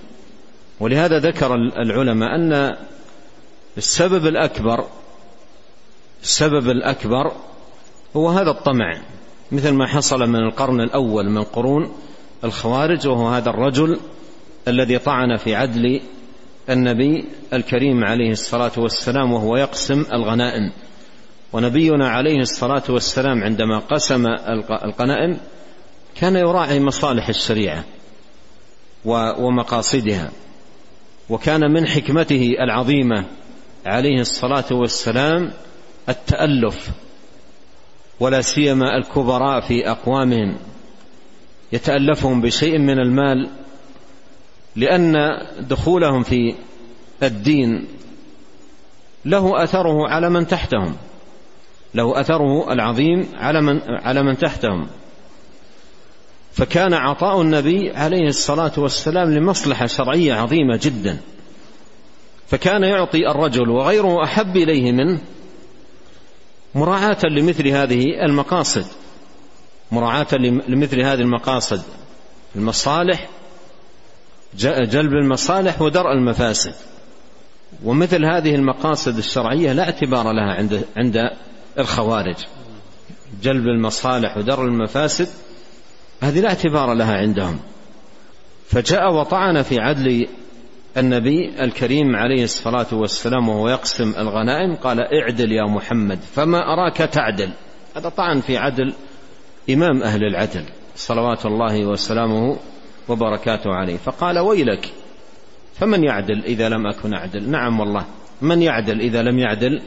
ولهذا 0.81 1.19
ذكر 1.19 1.55
العلماء 1.55 2.35
أن 2.35 2.77
السبب 3.79 4.27
الأكبر 4.27 4.85
السبب 6.23 6.71
الأكبر 6.71 7.33
هو 8.17 8.29
هذا 8.29 8.50
الطمع. 8.50 9.00
مثل 9.53 9.71
ما 9.71 9.87
حصل 9.87 10.29
من 10.29 10.41
القرن 10.41 10.81
الأول 10.81 11.31
من 11.31 11.43
قرون 11.43 11.93
الخوارج 12.45 13.09
وهو 13.09 13.29
هذا 13.29 13.50
الرجل 13.50 14.00
الذي 14.69 14.99
طعن 14.99 15.37
في 15.37 15.55
عدل 15.55 16.00
النبي 16.71 17.25
الكريم 17.52 18.04
عليه 18.04 18.30
الصلاة 18.30 18.73
والسلام 18.78 19.33
وهو 19.33 19.56
يقسم 19.56 20.04
الغنائم. 20.13 20.73
ونبينا 21.52 22.09
عليه 22.09 22.41
الصلاة 22.41 22.83
والسلام 22.89 23.43
عندما 23.45 23.78
قسم 23.78 24.26
الغنائم 24.85 25.41
كان 26.15 26.37
يراعي 26.37 26.80
مصالح 26.80 27.28
الشريعة 27.28 27.85
ومقاصدها. 29.04 30.30
وكان 31.28 31.61
من 31.73 31.87
حكمته 31.87 32.54
العظيمة 32.61 33.25
عليه 33.87 34.21
الصلاة 34.21 34.65
والسلام 34.73 35.52
التألف 36.09 36.91
ولا 38.21 38.41
سيما 38.41 38.97
الكبراء 38.97 39.61
في 39.61 39.91
أقوامهم. 39.91 40.56
يتألفهم 41.73 42.41
بشيء 42.41 42.78
من 42.78 42.99
المال 42.99 43.50
لأن 44.76 45.15
دخولهم 45.61 46.23
في 46.23 46.54
الدين 47.23 47.87
له 49.25 49.65
أثره 49.65 50.09
على 50.09 50.30
من 50.30 50.47
تحتهم 50.47 50.97
له 51.95 52.21
أثره 52.21 52.73
العظيم 52.73 53.28
على 53.35 53.61
من 53.61 53.80
على 53.89 54.23
من 54.23 54.39
تحتهم. 54.39 54.87
فكان 56.52 56.95
عطاء 56.95 57.41
النبي 57.41 57.91
عليه 57.91 58.28
الصلاة 58.28 58.73
والسلام 58.78 59.30
لمصلحة 59.30 59.87
شرعية 59.87 60.35
عظيمة 60.35 60.80
جدا. 60.83 61.19
فكان 62.49 62.83
يعطي 62.83 63.30
الرجل 63.30 63.71
وغيره 63.71 64.25
أحب 64.25 64.56
إليه 64.56 64.93
منه 64.93 65.21
مراعاة 66.75 67.19
لمثل 67.25 67.69
هذه 67.69 68.04
المقاصد 68.25 68.87
مراعاة 69.93 70.26
لمثل 70.69 71.00
هذه 71.00 71.21
المقاصد 71.21 71.83
المصالح 72.56 73.28
جلب 74.56 75.13
المصالح 75.13 75.82
ودرء 75.82 76.13
المفاسد. 76.13 76.75
ومثل 77.84 78.25
هذه 78.25 78.54
المقاصد 78.54 79.19
الشرعية 79.19 79.73
لا 79.73 79.82
اعتبار 79.82 80.32
لها 80.32 80.54
عند 80.54 80.84
عند 80.97 81.30
الخوارج. 81.78 82.36
جلب 83.43 83.65
المصالح 83.67 84.36
ودرء 84.36 84.65
المفاسد 84.65 85.28
هذه 86.23 86.41
لا 86.41 86.49
اعتبار 86.49 86.95
لها 86.95 87.17
عندهم. 87.17 87.58
فجاء 88.69 89.15
وطعن 89.15 89.63
في 89.63 89.78
عدل 89.78 90.26
النبي 90.97 91.65
الكريم 91.65 92.17
عليه 92.17 92.45
الصلاة 92.45 92.86
والسلام 92.93 93.49
وهو 93.49 93.69
يقسم 93.69 94.15
الغنائم 94.19 94.76
قال 94.76 95.00
اعدل 95.00 95.52
يا 95.52 95.65
محمد 95.65 96.19
فما 96.34 96.58
أراك 96.58 96.97
تعدل. 96.97 97.50
هذا 97.97 98.08
طعن 98.08 98.41
في 98.41 98.56
عدل 98.56 98.95
إمام 99.71 100.02
أهل 100.02 100.25
العدل 100.25 100.65
صلوات 100.97 101.47
الله 101.47 101.86
وسلامه 101.86 102.56
وبركاته 103.10 103.70
عليه. 103.70 103.96
فقال 103.96 104.38
ويلك 104.38 104.92
فمن 105.75 106.04
يعدل 106.04 106.44
إذا 106.44 106.68
لم 106.68 106.86
أكن 106.86 107.14
أعدل؟ 107.14 107.50
نعم 107.50 107.80
والله. 107.80 108.04
من 108.42 108.62
يعدل 108.62 109.00
إذا 109.00 109.23
لم 109.23 109.38
يعدل؟ 109.38 109.82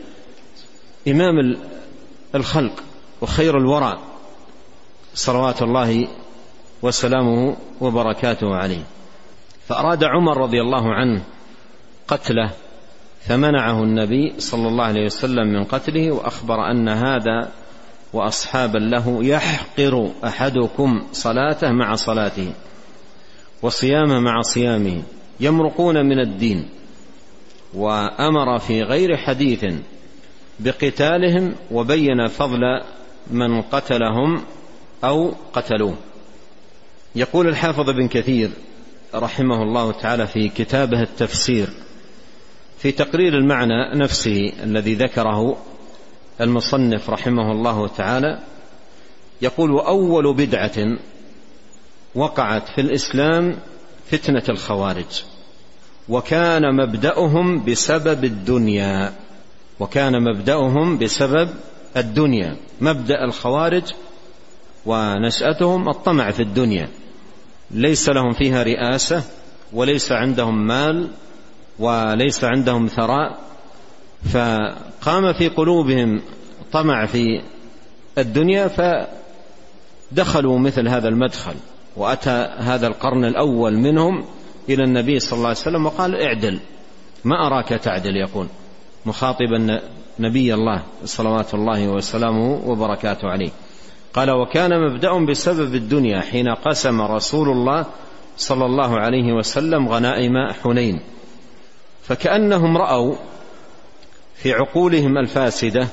إمام 1.07 1.57
الخلق 2.35 2.83
وخير 3.21 3.57
الورى. 3.57 3.99
صلوات 5.13 5.61
الله 5.61 6.07
وسلامه 6.81 7.55
وبركاته 7.81 8.55
عليه. 8.55 8.83
فأراد 9.67 10.03
عمر 10.03 10.37
رضي 10.37 10.61
الله 10.61 10.93
عنه 10.93 11.21
قتله 12.07 12.49
فمنعه 13.21 13.83
النبي 13.83 14.33
صلى 14.39 14.67
الله 14.67 14.83
عليه 14.83 15.05
وسلم 15.05 15.47
من 15.47 15.63
قتله 15.63 16.11
وأخبر 16.11 16.71
أن 16.71 16.89
هذا 16.89 17.51
وأصحابا 18.13 18.77
له 18.77 19.25
يحقر 19.25 20.11
أحدكم 20.23 21.03
صلاته 21.11 21.71
مع 21.71 21.95
صلاته. 21.95 22.53
وصيامه 23.63 24.19
مع 24.19 24.41
صيامه 24.41 25.01
يمرقون 25.39 26.05
من 26.05 26.19
الدين. 26.19 26.69
وأمر 27.73 28.59
في 28.59 28.81
غير 28.81 29.17
حديث 29.17 29.65
بقتالهم 30.59 31.55
وبين 31.71 32.27
فضل 32.27 32.61
من 33.31 33.61
قتلهم 33.61 34.41
أو 35.03 35.33
قتلوه. 35.53 35.95
يقول 37.15 37.47
الحافظ 37.47 37.89
بن 37.89 38.07
كثير 38.07 38.49
رحمه 39.15 39.63
الله 39.63 39.91
تعالى 39.91 40.27
في 40.27 40.49
كتابه 40.49 41.01
التفسير 41.01 41.67
في 42.77 42.91
تقرير 42.91 43.33
المعنى 43.33 43.95
نفسه 43.95 44.51
الذي 44.63 44.95
ذكره 44.95 45.57
المصنف 46.41 47.09
رحمه 47.09 47.51
الله 47.51 47.87
تعالى 47.87 48.39
يقول 49.41 49.71
وأول 49.71 50.33
بدعة 50.33 50.97
وقعت 52.15 52.67
في 52.75 52.81
الإسلام 52.81 53.55
فتنة 54.11 54.43
الخوارج 54.49 55.23
وكان 56.09 56.75
مبدأهم 56.75 57.65
بسبب 57.65 58.23
الدنيا 58.23 59.13
وكان 59.79 60.23
مبدأهم 60.23 60.97
بسبب 60.97 61.49
الدنيا 61.97 62.57
مبدأ 62.81 63.23
الخوارج 63.23 63.83
ونشأتهم 64.85 65.89
الطمع 65.89 66.31
في 66.31 66.41
الدنيا. 66.41 66.89
ليس 67.71 68.09
لهم 68.09 68.31
فيها 68.31 68.63
رئاسة 68.63 69.23
وليس 69.73 70.11
عندهم 70.11 70.67
مال 70.67 71.09
وليس 71.79 72.43
عندهم 72.43 72.87
ثراء 72.87 73.39
فقام 74.33 75.33
في 75.33 75.47
قلوبهم 75.47 76.21
طمع 76.71 77.05
في 77.05 77.41
الدنيا 78.17 78.67
فدخلوا 80.11 80.59
مثل 80.59 80.87
هذا 80.87 81.07
المدخل. 81.07 81.55
وأتى 81.97 82.55
هذا 82.57 82.87
القرن 82.87 83.25
الأول 83.25 83.77
منهم 83.77 84.25
إلى 84.69 84.83
النبي 84.83 85.19
صلى 85.19 85.37
الله 85.37 85.47
عليه 85.47 85.57
وسلم 85.57 85.85
وقال 85.85 86.21
اعدل 86.21 86.59
ما 87.23 87.47
أراك 87.47 87.69
تعدل؟ 87.69 88.17
يقول 88.17 88.47
مخاطبا 89.05 89.81
نبي 90.19 90.53
الله 90.53 90.83
صلوات 91.05 91.53
الله 91.53 91.87
وسلامه 91.87 92.61
وبركاته 92.65 93.27
عليه. 93.27 93.49
قال 94.13 94.31
وكان 94.31 94.71
مبدأ 94.81 95.25
بسبب 95.25 95.75
الدنيا 95.75 96.21
حين 96.21 96.49
قسم 96.49 97.01
رسول 97.01 97.49
الله 97.49 97.85
صلى 98.37 98.65
الله 98.65 98.99
عليه 98.99 99.33
وسلم 99.33 99.89
غنائم 99.89 100.51
حنين. 100.63 100.99
فكأنهم 102.03 102.77
رأوا 102.77 103.15
في 104.35 104.53
عقولهم 104.53 105.17
الفاسدة 105.17 105.87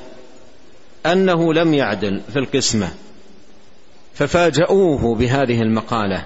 أنه 1.07 1.55
لم 1.55 1.75
يعدل 1.75 2.21
في 2.33 2.39
القسمة. 2.39 2.89
ففاجأوه 4.15 5.15
بهذه 5.15 5.63
المقالة. 5.63 6.25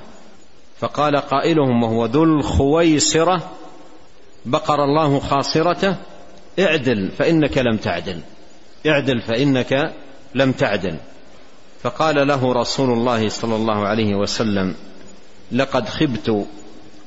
فقال 0.80 1.16
قائلهم 1.16 1.82
وهو 1.82 2.04
ذو 2.06 2.24
الخويصرة 2.24 3.50
بقر 4.46 4.84
الله 4.84 5.20
خاصرته 5.20 5.96
اعدل 6.58 7.10
فإنك 7.18 7.58
لم 7.58 7.76
تعدل 7.76 8.20
اعدل 8.86 9.20
فإنك 9.20 9.94
لم 10.34 10.52
تعدل. 10.52 10.96
فقال 11.82 12.28
له 12.28 12.52
رسول 12.52 12.90
الله 12.90 13.28
صلى 13.28 13.56
الله 13.56 13.86
عليه 13.86 14.14
وسلم 14.14 14.74
لقد 15.52 15.88
خبت 15.88 16.46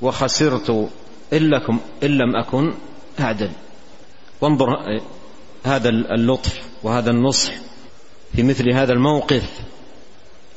وخسرت 0.02 0.90
إن, 1.34 1.50
لكم 1.50 1.80
إن 2.04 2.10
لم 2.10 2.36
أكن 2.36 2.74
أعدل. 3.20 3.50
وانظر 4.42 4.68
هذا 5.64 5.90
اللطف 5.90 6.62
وهذا 6.84 7.12
النصح 7.12 7.54
في 8.36 8.44
مثل 8.44 8.74
هذا 8.74 8.94
الموقف. 8.94 9.62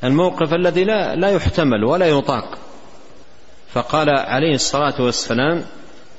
الموقف 0.04 0.54
الذي 0.54 0.84
لا 0.84 1.16
لا 1.16 1.30
يحتمل 1.30 1.84
ولا 1.84 2.06
يطاق. 2.06 2.58
فقال 3.72 4.10
عليه 4.10 4.54
الصلاة 4.54 5.02
والسلام 5.02 5.64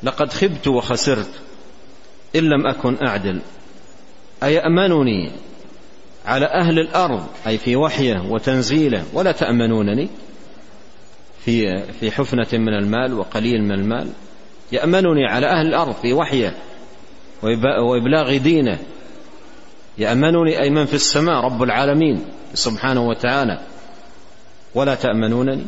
لقد 0.03 0.33
خبت 0.33 0.67
وخسرت 0.67 1.29
إن 2.35 2.43
لم 2.43 2.67
أكن 2.67 2.97
أعدل. 3.07 3.41
ايامنني 4.43 5.31
على 6.25 6.45
أهل 6.45 6.79
الأرض 6.79 7.25
أي 7.47 7.57
في 7.57 7.75
وحيه 7.75 8.23
وتنزيله 8.29 9.05
ولا 9.13 9.31
تأمنونني؟ 9.31 10.09
في 11.45 11.83
في 11.99 12.11
حفنة 12.11 12.47
من 12.53 12.73
المال 12.73 13.13
وقليل 13.13 13.63
من 13.63 13.71
المال. 13.71 14.09
يامنني 14.71 15.25
على 15.25 15.47
أهل 15.47 15.67
الأرض 15.67 15.95
في 15.95 16.13
وحيه 16.13 16.57
وإبلاغ 17.81 18.37
دينه. 18.37 18.79
يامنني 19.97 20.61
أي 20.61 20.69
من 20.69 20.85
في 20.85 20.93
السماء 20.93 21.45
رب 21.45 21.63
العالمين 21.63 22.25
سبحانه 22.53 23.07
وتعالى. 23.07 23.61
ولا 24.75 24.95
تأمنونني. 24.95 25.65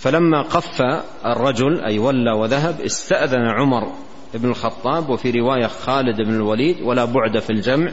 فلما 0.00 0.42
قف 0.42 0.82
الرجل 1.26 1.80
أي 1.80 1.98
ولى 1.98 2.32
وذهب 2.32 2.80
استأذن 2.80 3.42
عمر 3.42 3.92
بن 4.34 4.48
الخطاب 4.48 5.10
وفي 5.10 5.30
رواية 5.30 5.66
خالد 5.66 6.16
بن 6.16 6.34
الوليد 6.34 6.82
ولا 6.82 7.04
بعد 7.04 7.38
في 7.38 7.50
الجمع. 7.50 7.92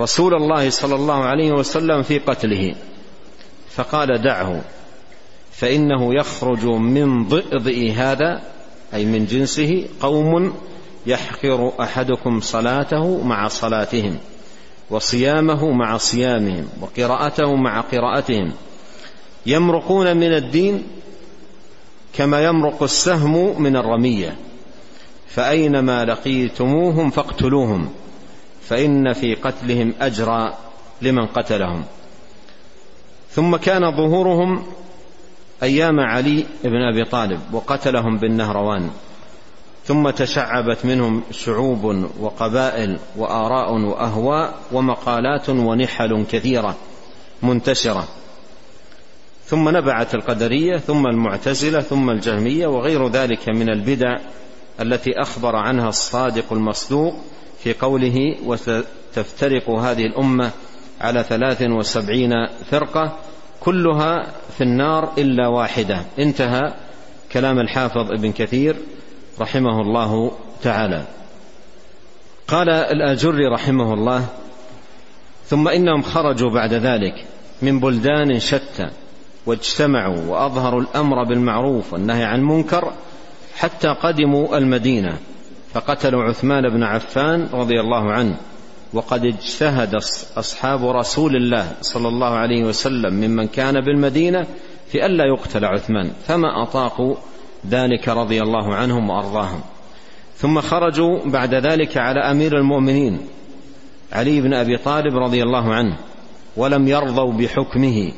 رسول 0.00 0.34
الله 0.34 0.70
صلى 0.70 0.94
الله 0.94 1.24
عليه 1.24 1.52
وسلم 1.52 2.02
في 2.02 2.18
قتله. 2.18 2.74
فقال 3.70 4.22
دعه 4.22 4.62
فإنه 5.52 6.14
يخرج 6.14 6.64
من 6.64 7.28
ضئضئ 7.28 7.92
هذا 7.92 8.42
أي 8.94 9.04
من 9.04 9.26
جنسه 9.26 9.86
قوم 10.00 10.54
يحقر 11.06 11.72
أحدكم 11.80 12.40
صلاته 12.40 13.24
مع 13.24 13.48
صلاتهم. 13.48 14.18
وصيامه 14.92 15.70
مع 15.70 15.96
صيامهم 15.96 16.68
وقراءته 16.80 17.54
مع 17.54 17.80
قراءتهم. 17.80 18.52
يمرقون 19.46 20.16
من 20.16 20.34
الدين 20.34 20.82
كما 22.14 22.44
يمرق 22.44 22.82
السهم 22.82 23.62
من 23.62 23.76
الرمية. 23.76 24.36
فأينما 25.28 26.04
لقيتموهم 26.04 27.10
فاقتلوهم 27.10 27.88
فإن 28.62 29.12
في 29.12 29.34
قتلهم 29.34 29.94
أجرا 30.00 30.54
لمن 31.02 31.26
قتلهم. 31.26 31.84
ثم 33.30 33.56
كان 33.56 33.96
ظهورهم 33.96 34.66
أيام 35.62 36.00
علي 36.00 36.44
بن 36.64 36.82
أبي 36.92 37.04
طالب 37.04 37.40
وقتلهم 37.52 38.18
بالنهروان. 38.18 38.90
ثم 39.84 40.10
تشعبت 40.10 40.84
منهم 40.84 41.22
شعوب 41.30 42.08
وقبائل 42.20 42.98
وآراء 43.16 43.72
وأهواء 43.72 44.54
ومقالات 44.72 45.48
ونحل 45.48 46.24
كثيرة 46.30 46.76
منتشرة. 47.42 48.08
ثم 49.46 49.68
نبعت 49.68 50.14
القدرية 50.14 50.76
ثم 50.76 51.06
المعتزلة 51.06 51.80
ثم 51.80 52.10
الجهمية 52.10 52.66
وغير 52.66 53.08
ذلك 53.08 53.48
من 53.48 53.68
البدع 53.68 54.18
التي 54.80 55.10
أخبر 55.20 55.56
عنها 55.56 55.88
الصادق 55.88 56.52
المصدوق 56.52 57.14
في 57.58 57.72
قوله 57.72 58.36
وتفترق 58.44 59.70
هذه 59.70 60.06
الأمة 60.06 60.50
على 61.00 61.22
ثلاث 61.28 61.62
وسبعين 61.62 62.30
فرقة 62.70 63.18
كلها 63.60 64.32
في 64.56 64.64
النار 64.64 65.12
إلا 65.18 65.48
واحدة 65.48 66.02
انتهى 66.18 66.74
كلام 67.32 67.58
الحافظ 67.58 68.12
ابن 68.12 68.32
كثير. 68.32 68.76
رحمه 69.40 69.80
الله 69.80 70.32
تعالى. 70.62 71.04
قال 72.48 72.70
الاجري 72.70 73.46
رحمه 73.46 73.94
الله 73.94 74.26
ثم 75.46 75.68
إنهم 75.68 76.02
خرجوا 76.02 76.50
بعد 76.50 76.74
ذلك 76.74 77.24
من 77.62 77.80
بلدان 77.80 78.38
شتى 78.38 78.90
واجتمعوا 79.46 80.20
وأظهروا 80.28 80.80
الأمر 80.80 81.24
بالمعروف 81.24 81.92
والنهي 81.92 82.24
عن 82.24 82.38
المنكر 82.38 82.92
حتى 83.56 83.88
قدموا 83.88 84.58
المدينة 84.58 85.18
فقتلوا 85.74 86.22
عثمان 86.22 86.68
بن 86.68 86.82
عفان 86.82 87.48
رضي 87.52 87.80
الله 87.80 88.12
عنه 88.12 88.36
وقد 88.92 89.24
اجتهد 89.24 89.94
أصحاب 90.36 90.84
رسول 90.84 91.36
الله 91.36 91.72
صلى 91.80 92.08
الله 92.08 92.34
عليه 92.34 92.64
وسلم 92.64 93.14
ممن 93.14 93.48
كان 93.48 93.80
بالمدينة 93.80 94.46
في 94.88 95.06
ألا 95.06 95.24
يقتل 95.24 95.64
عثمان 95.64 96.10
فما 96.26 96.62
أطاقوا 96.62 97.16
ذلك 97.68 98.08
رضي 98.08 98.42
الله 98.42 98.74
عنهم 98.74 99.10
وأرضاهم. 99.10 99.60
ثم 100.36 100.60
خرجوا 100.60 101.18
بعد 101.24 101.54
ذلك 101.54 101.96
على 101.96 102.20
أمير 102.20 102.58
المؤمنين 102.58 103.20
علي 104.12 104.40
بن 104.40 104.54
أبي 104.54 104.76
طالب 104.76 105.16
رضي 105.16 105.42
الله 105.42 105.74
عنه 105.74 105.96
ولم 106.56 106.88
يرضوا 106.88 107.32
بحكمه 107.32 108.12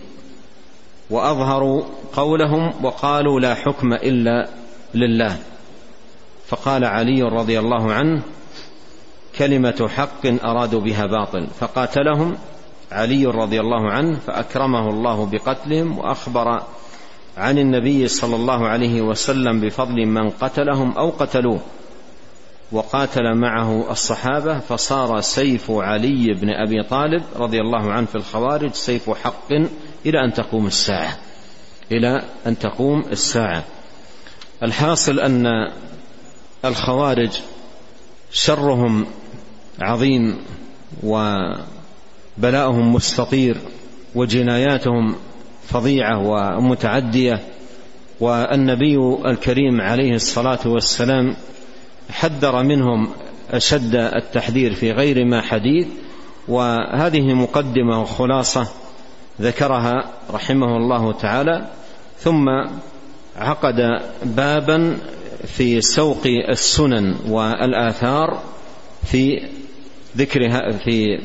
وأظهروا 1.11 1.83
قولهم 2.13 2.73
وقالوا 2.83 3.41
لا 3.41 3.55
حكم 3.55 3.93
إلا 3.93 4.49
لله. 4.95 5.37
فقال 6.47 6.85
علي 6.85 7.23
رضي 7.23 7.59
الله 7.59 7.93
عنه 7.93 8.23
كلمة 9.39 9.89
حق 9.97 10.27
أرادوا 10.45 10.81
بها 10.81 11.07
باطل. 11.07 11.47
فقاتلهم 11.47 12.37
علي 12.93 13.27
رضي 13.27 13.61
الله 13.61 13.91
عنه 13.91 14.19
فأكرمه 14.19 14.91
الله 14.91 15.27
بقتلهم 15.27 15.99
وأخبر 15.99 16.63
عن 17.37 17.59
النبي 17.59 18.09
صلى 18.09 18.37
الله 18.37 18.69
عليه 18.69 19.03
وسلم 19.03 19.61
بفضل 19.61 20.07
من 20.07 20.31
قتلهم 20.31 20.93
أو 20.93 21.11
قتلوه 21.11 21.61
وقاتل 22.73 23.35
معه 23.35 23.91
الصحابة 23.91 24.59
فصار 24.59 25.21
سيف 25.21 25.71
علي 25.71 26.35
بن 26.35 26.51
أبي 26.51 26.83
طالب 26.83 27.23
رضي 27.37 27.61
الله 27.61 27.93
عنه 27.93 28.07
في 28.07 28.15
الخوارج 28.15 28.73
سيف 28.73 29.11
حق 29.11 29.53
إلى 30.07 30.25
أن 30.25 30.33
تقوم 30.33 30.67
الساعة 30.67 31.19
إلى 31.93 32.23
أن 32.47 32.59
تقوم 32.59 33.01
الساعة. 33.13 33.65
الحاصل 34.63 35.21
أن 35.21 35.47
الخوارج 36.65 37.41
شرهم 38.33 39.07
عظيم 39.81 40.39
وبلاؤهم 41.03 42.95
مستطير 42.95 43.57
وجناياتهم 44.15 45.15
فظيعة 45.69 46.19
ومتعدية 46.19 47.41
والنبي 48.21 48.97
الكريم 49.27 49.81
عليه 49.81 50.15
الصلاة 50.15 50.59
والسلام 50.67 51.37
حذر 52.11 52.63
منهم 52.63 53.11
أشد 53.51 53.95
التحذير 53.95 54.75
في 54.75 54.93
غير 54.93 55.25
ما 55.25 55.41
حديث 55.41 55.87
وهذه 56.49 57.35
مقدمة 57.35 58.03
وخلاصة 58.03 58.69
ذكرها 59.41 60.11
رحمه 60.31 60.77
الله 60.77 61.13
تعالى 61.13 61.67
ثم 62.19 62.49
عقد 63.37 64.01
بابا 64.25 64.97
في 65.47 65.81
سوق 65.81 66.27
السنن 66.49 67.17
والآثار 67.29 68.43
في 69.05 69.49
ذكرها 70.17 70.71
في 70.71 71.21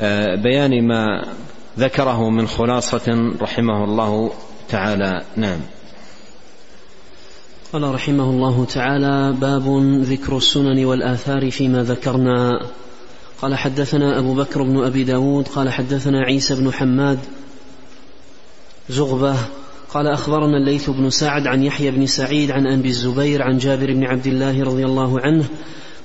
آه، 0.00 0.34
بيان 0.34 0.86
ما 0.88 1.24
ذكره 1.78 2.30
من 2.30 2.46
خلاصة 2.46 3.32
رحمه 3.40 3.84
الله 3.84 4.30
تعالى. 4.68 5.22
نعم. 5.36 5.60
قال 7.72 7.94
رحمه 7.94 8.30
الله 8.30 8.64
تعالى 8.64 9.32
باب 9.40 9.66
ذكر 10.02 10.36
السنن 10.36 10.84
والآثار 10.84 11.50
فيما 11.50 11.82
ذكرنا. 11.82 12.60
قال 13.42 13.54
حدثنا 13.54 14.18
أبو 14.18 14.34
بكر 14.34 14.62
بن 14.62 14.84
أبي 14.84 15.04
داود 15.04 15.48
قال 15.48 15.72
حدثنا 15.72 16.18
عيسى 16.24 16.54
بن 16.54 16.72
حماد 16.72 17.18
زغبة 18.88 19.36
قال 19.94 20.06
أخبرنا 20.06 20.56
الليث 20.56 20.90
بن 20.90 21.10
سعد 21.10 21.46
عن 21.46 21.62
يحيى 21.62 21.90
بن 21.90 22.06
سعيد 22.06 22.50
عن 22.50 22.66
أبي 22.66 22.88
الزبير 22.88 23.42
عن 23.42 23.58
جابر 23.58 23.92
بن 23.92 24.04
عبد 24.04 24.26
الله 24.26 24.62
رضي 24.62 24.84
الله 24.84 25.20
عنه 25.20 25.44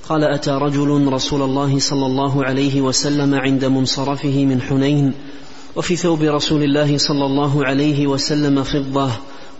قال 0.08 0.24
أتى 0.24 0.50
رجل 0.50 1.12
رسول 1.12 1.42
الله 1.42 1.78
صلى 1.78 2.06
الله 2.06 2.44
عليه 2.44 2.80
وسلم 2.80 3.34
عند 3.34 3.64
منصرفه 3.64 4.44
من 4.44 4.62
حنين 4.62 5.12
وفي 5.76 5.96
ثوب 5.96 6.22
رسول 6.22 6.62
الله 6.62 6.98
صلى 6.98 7.26
الله 7.26 7.64
عليه 7.64 8.06
وسلم 8.06 8.62
فضة 8.62 9.10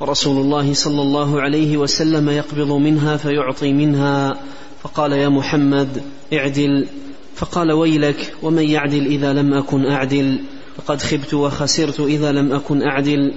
ورسول 0.00 0.44
الله 0.44 0.74
صلى 0.74 1.02
الله 1.02 1.40
عليه 1.40 1.76
وسلم 1.76 2.28
يقبض 2.28 2.72
منها 2.72 3.16
فيعطي 3.16 3.72
منها. 3.72 4.36
فقال 4.82 5.12
يا 5.12 5.28
محمد 5.28 6.02
اعدل. 6.32 6.86
فقال 7.34 7.72
ويلك 7.72 8.34
ومن 8.42 8.62
يعدل 8.62 9.06
إذا 9.06 9.32
لم 9.32 9.54
أكن 9.54 9.86
أعدل؟ 9.86 10.38
فقد 10.76 11.02
خبت 11.02 11.34
وخسرت 11.34 12.00
إذا 12.00 12.32
لم 12.32 12.52
أكن 12.52 12.82
أعدل. 12.82 13.34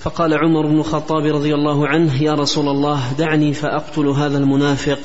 فقال 0.00 0.34
عمر 0.34 0.66
بن 0.66 0.78
الخطاب 0.78 1.26
رضي 1.26 1.54
الله 1.54 1.88
عنه 1.88 2.22
يا 2.22 2.34
رسول 2.34 2.68
الله 2.68 3.12
دعني 3.18 3.52
فأقتل 3.52 4.06
هذا 4.06 4.38
المنافق. 4.38 4.98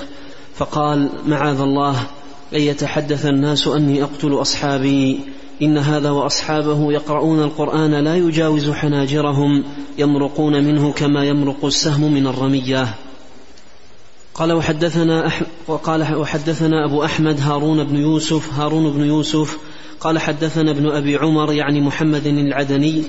فقال 0.55 1.09
معاذ 1.27 1.59
الله 1.59 2.07
أن 2.53 2.61
يتحدث 2.61 3.25
الناس 3.25 3.67
أني 3.67 4.03
أقتل 4.03 4.33
أصحابي. 4.41 5.19
إن 5.61 5.77
هذا 5.77 6.09
وأصحابه 6.09 6.91
يقرؤون 6.91 7.43
القرآن 7.43 7.91
لا 8.03 8.15
يجاوز 8.15 8.69
حناجرهم 8.69 9.63
يمرقون 9.97 10.63
منه 10.63 10.91
كما 10.91 11.25
يمرق 11.25 11.65
السهم 11.65 12.13
من 12.13 12.27
الرمية. 12.27 12.95
قال 14.33 14.51
وحدثنا 14.51 15.27
أح... 15.27 15.41
وقال 15.67 16.15
وحدثنا 16.15 16.85
أبو 16.85 17.03
أحمد 17.03 17.39
هارون 17.39 17.83
بن 17.83 17.95
يوسف 17.95 18.53
هارون 18.59 18.91
بن 18.91 19.05
يوسف 19.05 19.57
قال 19.99 20.19
حدثنا 20.19 20.71
ابن 20.71 20.87
أبي 20.87 21.17
عمر 21.17 21.53
يعني 21.53 21.81
محمد 21.81 22.27
العدني 22.27 23.03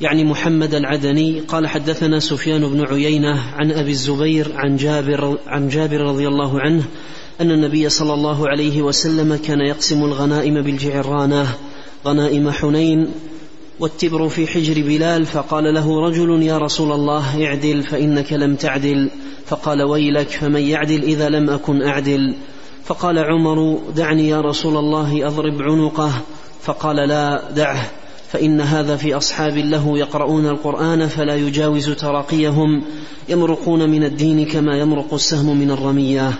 يعني 0.00 0.24
محمد 0.24 0.74
العدني 0.74 1.40
قال 1.40 1.68
حدثنا 1.68 2.18
سفيان 2.18 2.68
بن 2.68 2.84
عيينة 2.84 3.40
عن 3.54 3.72
أبي 3.72 3.90
الزبير 3.90 4.52
عن 4.54 4.76
جابر 4.76 5.38
عن 5.46 5.68
جابر 5.68 6.00
رضي 6.00 6.28
الله 6.28 6.60
عنه 6.60 6.84
أن 7.40 7.50
النبي 7.50 7.88
صلى 7.88 8.14
الله 8.14 8.48
عليه 8.48 8.82
وسلم 8.82 9.36
كان 9.36 9.60
يقسم 9.60 10.04
الغنائم 10.04 10.62
بالجعرانة. 10.62 11.46
غنائم 12.04 12.50
حنين 12.50 13.08
والتبر 13.80 14.28
في 14.28 14.46
حجر 14.46 14.82
بلال 14.82 15.26
فقال 15.26 15.74
له 15.74 16.00
رجل 16.00 16.42
يا 16.42 16.58
رسول 16.58 16.92
الله 16.92 17.46
اعدل 17.46 17.82
فإنك 17.82 18.32
لم 18.32 18.56
تعدل 18.56 19.10
فقال 19.46 19.82
ويلك 19.82 20.28
فمن 20.28 20.60
يعدل 20.60 21.02
إذا 21.02 21.28
لم 21.28 21.50
أكن 21.50 21.82
أعدل 21.82 22.34
فقال 22.84 23.18
عمر 23.18 23.80
دعني 23.96 24.28
يا 24.28 24.40
رسول 24.40 24.76
الله 24.76 25.26
أضرب 25.26 25.62
عنقه 25.62 26.12
فقال 26.62 26.96
لا 26.96 27.50
دعه 27.50 27.90
فإن 28.28 28.60
هذا 28.60 28.96
في 28.96 29.16
أصحاب 29.16 29.56
له 29.56 29.98
يقرؤون 29.98 30.46
القرآن 30.46 31.06
فلا 31.06 31.36
يجاوز 31.36 31.90
تراقيهم 31.90 32.82
يمرقون 33.28 33.90
من 33.90 34.04
الدين 34.04 34.46
كما 34.46 34.78
يمرق 34.78 35.14
السهم 35.14 35.56
من 35.56 35.70
الرمية 35.70 36.32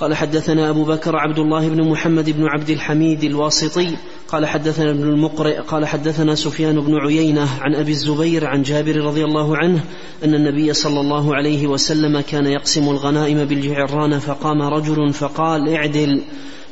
قال 0.00 0.14
حدثنا 0.14 0.70
أبو 0.70 0.84
بكر 0.84 1.16
عبد 1.16 1.38
الله 1.38 1.68
بن 1.68 1.88
محمد 1.88 2.30
بن 2.30 2.46
عبد 2.46 2.70
الحميد 2.70 3.24
الواسطي 3.24 3.96
قال 4.32 4.46
حدثنا 4.46 4.90
ابن 4.90 5.02
المقرئ 5.02 5.60
قال 5.60 5.86
حدثنا 5.86 6.34
سفيان 6.34 6.80
بن 6.80 6.98
عيينة 6.98 7.48
عن 7.60 7.74
أبي 7.74 7.92
الزبير 7.92 8.46
عن 8.46 8.62
جابر 8.62 8.96
رضي 8.96 9.24
الله 9.24 9.56
عنه 9.56 9.84
أن 10.24 10.34
النبي 10.34 10.72
صلى 10.72 11.00
الله 11.00 11.36
عليه 11.36 11.66
وسلم 11.66 12.20
كان 12.20 12.46
يقسم 12.46 12.88
الغنائم 12.88 13.44
بالجعران 13.44 14.18
فقام 14.18 14.62
رجل 14.62 15.12
فقال 15.12 15.74
اعدل 15.74 16.22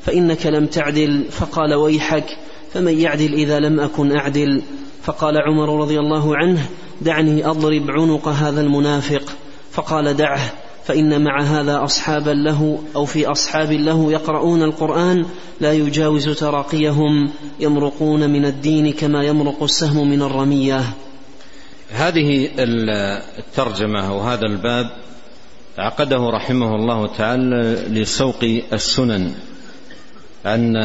فإنك 0.03 0.46
لم 0.46 0.66
تعدل 0.66 1.25
فقال 1.31 1.75
ويحك 1.75 2.27
فمن 2.73 3.01
يعدل 3.01 3.35
إذا 3.35 3.61
لم 3.61 3.81
أكن 3.81 4.16
أعدل 4.16 4.62
فقال 5.03 5.38
عمر 5.38 5.81
رضي 5.81 5.99
الله 5.99 6.37
عنه 6.37 6.66
دعني 7.01 7.46
أضرب 7.46 7.90
عنق 7.90 8.29
هذا 8.29 8.61
المنافق 8.61 9.23
فقال 9.70 10.16
دعه 10.16 10.53
فإن 10.85 11.25
مع 11.25 11.43
هذا 11.43 11.85
أصحابا 11.85 12.31
له 12.31 12.79
أو 12.97 13.05
في 13.05 13.27
أصحاب 13.27 13.73
له 13.73 14.12
يقرؤون 14.12 14.62
القرآن 14.62 15.27
لا 15.61 15.73
يجاوز 15.73 16.29
تراقيهم 16.29 17.31
يمرقون 17.61 18.31
من 18.31 18.45
الدين 18.45 18.93
كما 18.93 19.25
يمرق 19.25 19.62
السهم 19.62 20.11
من 20.11 20.23
الرمية. 20.23 20.83
هذه 21.90 22.49
الترجمة 23.38 24.16
وهذا 24.16 24.47
الباب 24.47 24.90
عقده 25.79 26.31
رحمه 26.31 26.75
الله 26.77 27.07
تعالى 27.07 27.85
لسوق 27.88 28.45
السنن 28.73 29.35
عن 30.45 30.77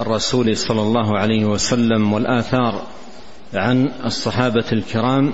الرسول 0.00 0.56
صلى 0.56 0.82
الله 0.82 1.18
عليه 1.18 1.44
وسلم 1.44 2.12
والآثار 2.12 2.86
عن 3.54 3.90
الصحابة 4.04 4.64
الكرام 4.72 5.32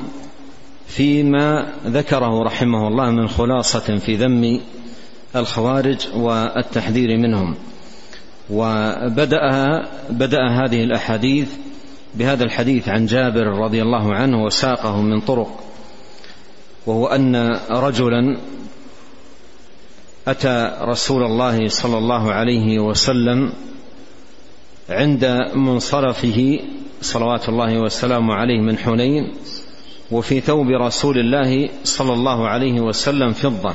فيما 0.88 1.72
ذكره 1.86 2.42
رحمه 2.42 2.88
الله 2.88 3.10
من 3.10 3.28
خلاصة 3.28 3.98
في 3.98 4.16
ذم 4.16 4.60
الخوارج 5.36 6.08
والتحذير 6.14 7.18
منهم. 7.18 7.54
وبدأ 8.50 9.40
بدأ 10.10 10.38
هذه 10.48 10.84
الأحاديث 10.84 11.48
بهذا 12.14 12.44
الحديث 12.44 12.88
عن 12.88 13.06
جابر 13.06 13.46
رضي 13.46 13.82
الله 13.82 14.14
عنه 14.14 14.44
وساقه 14.44 15.00
من 15.00 15.20
طرق 15.20 15.60
وهو 16.86 17.06
أن 17.06 17.60
رجلا 17.70 18.38
أتى 20.28 20.76
رسول 20.80 21.22
الله 21.22 21.68
صلى 21.68 21.98
الله 21.98 22.32
عليه 22.32 22.78
وسلم 22.78 23.52
عند 24.90 25.24
منصرفه 25.54 26.60
صلوات 27.00 27.48
الله 27.48 27.78
وسلامه 27.78 28.34
عليه 28.34 28.60
من 28.60 28.78
حنين 28.78 29.32
وفي 30.10 30.40
ثوب 30.40 30.66
رسول 30.68 31.18
الله 31.18 31.68
صلى 31.84 32.12
الله 32.12 32.48
عليه 32.48 32.80
وسلم 32.80 33.32
فضة. 33.32 33.74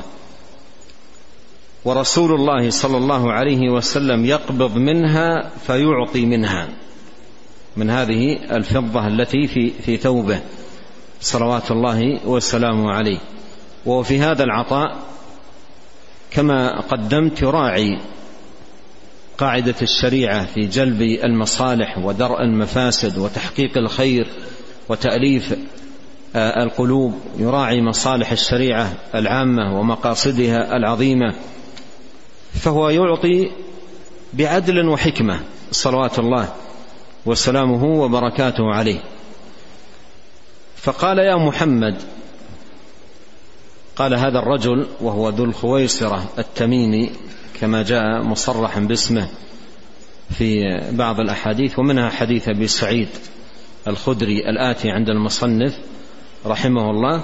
ورسول 1.84 2.32
الله 2.32 2.70
صلى 2.70 2.96
الله 2.96 3.32
عليه 3.32 3.70
وسلم 3.70 4.24
يقبض 4.24 4.76
منها 4.76 5.50
فيعطي 5.66 6.26
منها. 6.26 6.68
من 7.76 7.90
هذه 7.90 8.32
الفضة 8.56 9.06
التي 9.06 9.46
في 9.46 9.70
في 9.70 9.96
ثوبه. 9.96 10.40
صلوات 11.20 11.70
الله 11.70 12.26
وسلامه 12.26 12.90
عليه. 12.92 13.18
وفي 13.86 14.20
هذا 14.20 14.44
العطاء 14.44 14.98
كما 16.30 16.80
قدمت 16.80 17.42
يراعي 17.42 17.98
قاعدة 19.38 19.74
الشريعة 19.82 20.46
في 20.46 20.60
جلب 20.60 21.02
المصالح 21.02 21.98
ودرء 21.98 22.42
المفاسد 22.42 23.18
وتحقيق 23.18 23.78
الخير 23.78 24.26
وتأليف 24.88 25.54
القلوب 26.36 27.20
يراعي 27.38 27.82
مصالح 27.82 28.32
الشريعة 28.32 28.92
العامة 29.14 29.78
ومقاصدها 29.80 30.76
العظيمة 30.76 31.34
فهو 32.52 32.88
يعطي 32.88 33.50
بعدل 34.32 34.88
وحكمة 34.88 35.40
صلوات 35.70 36.18
الله 36.18 36.52
وسلامه 37.26 37.84
وبركاته 37.84 38.74
عليه. 38.74 39.00
فقال 40.76 41.18
يا 41.18 41.36
محمد 41.36 41.96
قال 43.96 44.14
هذا 44.14 44.38
الرجل 44.38 44.86
وهو 45.00 45.28
ذو 45.28 45.44
الخويصرة 45.44 46.24
التميمي 46.38 47.10
كما 47.60 47.82
جاء 47.82 48.22
مصرحا 48.22 48.80
باسمه 48.80 49.28
في 50.30 50.80
بعض 50.92 51.20
الأحاديث 51.20 51.78
ومنها 51.78 52.10
حديث 52.10 52.48
أبي 52.48 52.66
سعيد 52.66 53.08
الخدري 53.88 54.50
الآتي 54.50 54.90
عند 54.90 55.08
المصنف 55.08 55.74
رحمه 56.46 56.90
الله 56.90 57.22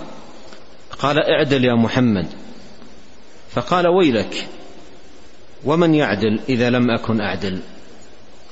قال 0.98 1.18
اعدل 1.18 1.64
يا 1.64 1.74
محمد. 1.74 2.26
فقال 3.50 3.88
ويلك 3.88 4.48
ومن 5.64 5.94
يعدل 5.94 6.40
إذا 6.48 6.70
لم 6.70 6.90
أكن 6.90 7.20
أعدل؟ 7.20 7.60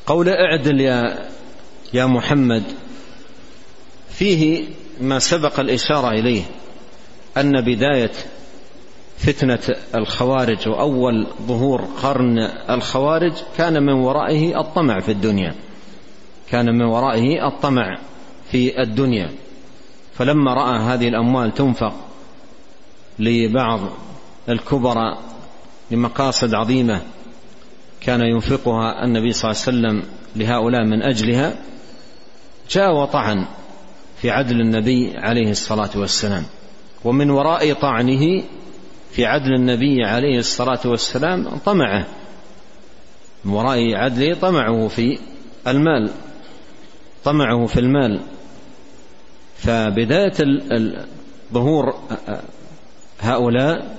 قول 0.06 0.28
اعدل 0.28 0.80
يا 0.80 1.28
يا 1.94 2.06
محمد. 2.06 2.62
فيه 4.10 4.64
ما 5.00 5.18
سبق 5.18 5.60
الإشارة 5.60 6.08
إليه 6.08 6.42
أن 7.36 7.60
بداية 7.60 8.12
فتنة 9.18 9.76
الخوارج 9.94 10.68
وأول 10.68 11.26
ظهور 11.42 11.80
قرن 12.02 12.38
الخوارج 12.70 13.32
كان 13.58 13.82
من 13.82 13.92
ورائه 13.92 14.60
الطمع 14.60 15.00
في 15.00 15.12
الدنيا 15.12 15.54
كان 16.50 16.74
من 16.74 16.84
ورائه 16.84 17.48
الطمع 17.48 17.98
في 18.50 18.82
الدنيا. 18.82 19.30
فلما 20.18 20.54
رأى 20.54 20.78
هذه 20.78 21.08
الأموال 21.08 21.54
تنفق 21.54 21.94
لبعض 23.18 23.80
الكبراء 24.48 25.18
لمقاصد 25.90 26.54
عظيمة 26.54 27.02
كان 28.00 28.20
ينفقها 28.20 29.04
النبي 29.04 29.32
صلى 29.32 29.50
الله 29.50 29.62
عليه 29.66 29.78
وسلم 29.78 30.02
لهؤلاء 30.36 30.84
من 30.84 31.02
أجلها 31.02 31.56
جاء 32.70 32.94
وطعن 32.94 33.46
في 34.20 34.30
عدل 34.30 34.60
النبي 34.60 35.16
عليه 35.16 35.50
الصلاة 35.50 35.90
والسلام 35.96 36.44
ومن 37.04 37.30
وراء 37.30 37.72
طعنه 37.72 38.42
في 39.10 39.26
عدل 39.26 39.54
النبي 39.54 40.04
عليه 40.04 40.38
الصلاة 40.38 40.80
والسلام 40.84 41.48
طمعه 41.64 42.06
من 43.44 43.52
وراء 43.52 43.94
عدله 43.94 44.34
طمعه 44.34 44.88
في 44.88 45.18
المال 45.66 46.10
طمعه 47.24 47.66
في 47.66 47.80
المال. 47.80 48.20
فبداية 49.58 50.34
ظهور 51.52 51.94
هؤلاء 53.20 53.98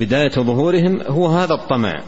بداية 0.00 0.30
ظهورهم 0.30 1.00
هو 1.02 1.26
هذا 1.26 1.54
الطمع. 1.54 2.02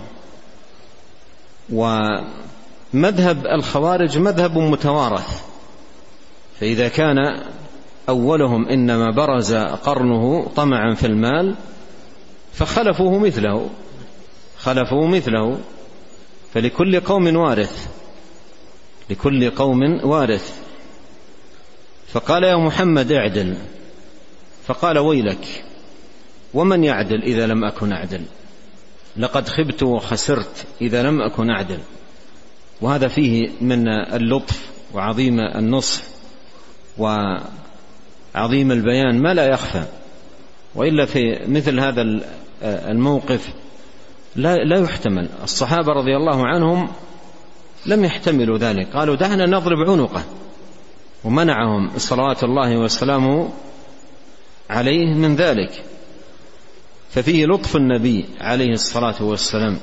ومذهب 1.72 3.46
الخوارج 3.46 4.18
مذهب 4.18 4.58
متوارث. 4.58 5.44
فإذا 6.60 6.88
كان 6.88 7.16
أولهم 8.08 8.68
إنما 8.68 9.10
برز 9.10 9.54
قرنه 9.54 10.48
طمعا 10.56 10.94
في 10.94 11.06
المال 11.06 11.54
فخلفوه 12.52 13.18
مثله 13.18 13.70
خلفوا 14.58 15.08
مثله. 15.08 15.58
فلكل 16.54 17.00
قوم 17.00 17.36
وارث 17.36 17.88
لكل 19.10 19.50
قوم 19.50 20.04
وارث. 20.04 20.57
فقال 22.12 22.44
يا 22.44 22.56
محمد 22.56 23.12
اعدل. 23.12 23.54
فقال 24.66 24.98
ويلك 24.98 25.64
ومن 26.54 26.84
يعدل 26.84 27.22
إذا 27.22 27.46
لم 27.46 27.64
أكن 27.64 27.92
أعدل؟ 27.92 28.22
لقد 29.16 29.48
خبت 29.48 29.82
وخسرت 29.82 30.66
إذا 30.80 31.02
لم 31.02 31.20
أكن 31.20 31.50
أعدل. 31.50 31.78
وهذا 32.80 33.08
فيه 33.08 33.50
من 33.60 33.88
اللطف 33.88 34.70
وعظيم 34.94 35.40
النصح 35.40 36.02
وعظيم 36.98 38.72
البيان 38.72 39.22
ما 39.22 39.34
لا 39.34 39.46
يخفى. 39.46 39.84
وإلا 40.74 41.04
في 41.04 41.40
مثل 41.46 41.80
هذا 41.80 42.20
الموقف 42.62 43.48
لا 44.36 44.56
لا 44.56 44.78
يحتمل. 44.80 45.28
الصحابة 45.42 45.92
رضي 45.92 46.16
الله 46.16 46.46
عنهم 46.46 46.88
لم 47.86 48.04
يحتملوا 48.04 48.58
ذلك. 48.58 48.86
قالوا 48.92 49.16
دعنا 49.16 49.46
نضرب 49.46 49.90
عنقه. 49.90 50.24
ومنعهم 51.24 51.98
صلوات 51.98 52.44
الله 52.44 52.76
وسلامه 52.76 53.48
عليه 54.70 55.14
من 55.14 55.36
ذلك. 55.36 55.84
ففيه 57.10 57.46
لطف 57.46 57.76
النبي 57.76 58.24
عليه 58.40 58.72
الصلاة 58.72 59.22
والسلام. 59.22 59.80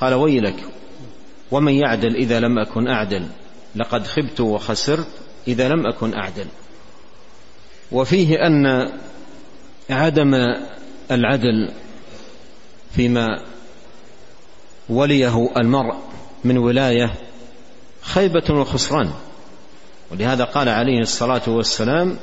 قال 0.00 0.14
ويلك 0.14 0.64
ومن 1.50 1.72
يعدل 1.72 2.16
إذا 2.16 2.40
لم 2.40 2.58
أكن 2.58 2.88
أعدل 2.88 3.26
لقد 3.76 4.06
خبت 4.06 4.40
وخسرت 4.40 5.08
إذا 5.48 5.68
لم 5.68 5.86
أكن 5.86 6.14
أعدل. 6.14 6.46
وفيه 7.92 8.46
أن 8.46 8.92
عدم 9.90 10.34
العدل 11.10 11.72
فيما 12.94 13.26
وليه 14.88 15.50
المرء 15.56 15.96
من 16.44 16.58
ولاية 16.58 17.14
خيبة 18.02 18.44
وخسران. 18.50 19.10
ولهذا 20.10 20.44
قال 20.44 20.68
عليه 20.68 21.00
الصلاة 21.00 21.42
والسلام 21.48 22.16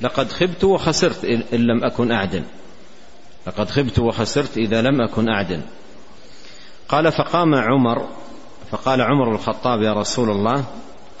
لقد 0.00 0.32
خبت 0.32 0.64
وخسرت 0.64 1.24
ان 1.24 1.60
لم 1.60 1.84
أكن 1.84 2.12
أعدل. 2.12 2.42
لقد 3.46 3.70
خبت 3.70 3.98
وخسرت 3.98 4.58
إذا 4.58 4.82
لم 4.82 5.00
أكن 5.00 5.28
أعدل. 5.28 5.60
قال 6.88 7.12
فقام 7.12 7.54
عمر 7.54 8.08
فقال 8.70 9.00
عمر 9.00 9.34
الخطاب 9.34 9.82
يا 9.82 9.92
رسول 9.92 10.30
الله. 10.30 10.64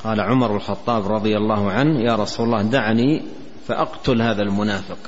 قال 0.04 0.20
عمر 0.20 0.56
الخطاب 0.56 1.12
رضي 1.12 1.36
الله 1.36 1.70
عنه 1.70 2.00
يا 2.00 2.16
رسول 2.16 2.46
الله 2.46 2.62
دعني 2.62 3.22
فأقتل 3.68 4.22
هذا 4.22 4.42
المنافق. 4.42 4.98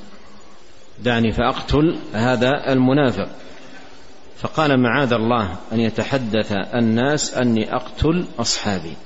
دعني 1.04 1.32
فأقتل 1.32 1.98
هذا 2.12 2.72
المنافق. 2.72 3.28
فقال 4.38 4.82
معاذ 4.82 5.12
الله 5.12 5.56
أن 5.72 5.80
يتحدث 5.80 6.52
الناس 6.52 7.34
أني 7.34 7.74
أقتل 7.74 8.24
أصحابي. 8.38 8.96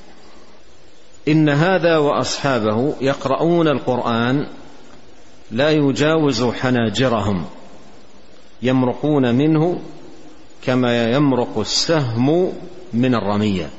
إن 1.29 1.49
هذا 1.49 1.97
وأصحابه 1.97 2.95
يقرؤون 3.01 3.69
القرآن 3.69 4.47
لا 5.51 5.71
يجاوز 5.71 6.45
حناجرهم 6.45 7.45
يمرقون 8.63 9.35
منه 9.35 9.81
كما 10.63 11.11
يمرق 11.11 11.59
السهم 11.59 12.53
من 12.93 13.15
الرمية. 13.15 13.71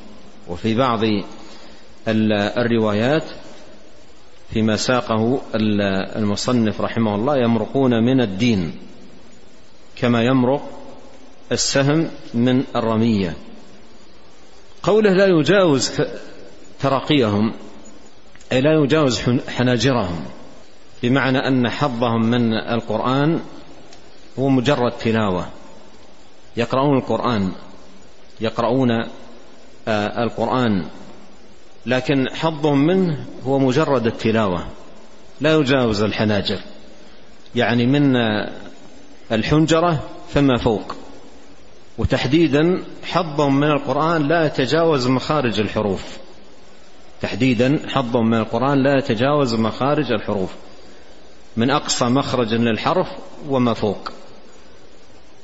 وفي 0.48 0.76
بعض 0.76 1.00
الروايات 2.58 3.24
فيما 4.54 4.76
ساقه 4.76 5.42
المصنف 6.16 6.82
رحمه 6.82 7.16
الله 7.16 7.38
يمرقون 7.38 7.92
من 8.04 8.22
الدين 8.22 8.72
كما 9.96 10.24
يمرق 10.24 10.70
السهم 11.52 12.10
من 12.34 12.64
الرمية. 12.76 13.34
قوله 14.84 15.14
لا 15.14 15.26
يجاوز 15.26 15.92
تراقيهم 16.80 17.54
أي 18.52 18.62
لا 18.62 18.84
يجاوز 18.84 19.22
حناجرهم 19.48 20.26
بمعنى 21.04 21.38
أن 21.38 21.70
حظهم 21.70 22.22
من 22.26 22.54
القرآن 22.54 23.40
هو 24.40 24.50
مجرد 24.50 24.92
تلاوة. 24.92 25.48
يقرؤون 26.58 26.98
القرآن 26.98 27.52
يقرؤون 28.42 28.92
آه، 29.88 30.24
القرآن 30.24 30.86
لكن 31.86 32.26
حظهم 32.34 32.78
منه 32.86 33.26
هو 33.46 33.60
مجرد 33.60 34.08
التلاوة. 34.08 34.68
لا 35.42 35.56
يجاوز 35.56 36.02
الحناجر. 36.02 36.60
يعني 37.56 37.86
من 37.86 38.16
الحنجرة 39.32 40.04
فما 40.30 40.58
فوق. 40.58 40.96
وتحديدا 41.98 42.84
حظهم 43.04 43.60
من 43.60 43.72
القرآن 43.72 44.28
لا 44.28 44.46
يتجاوز 44.46 45.08
مخارج 45.08 45.60
الحروف. 45.60 46.18
تحديدا 47.22 47.80
حظ 47.88 48.18
من 48.18 48.34
القرآن 48.34 48.84
لا 48.84 48.98
يتجاوز 48.98 49.56
مخارج 49.56 50.12
الحروف. 50.12 50.50
من 51.58 51.70
أقصى 51.70 52.06
مخرج 52.06 52.54
للحرف 52.54 53.08
وما 53.50 53.74
فوق. 53.74 54.12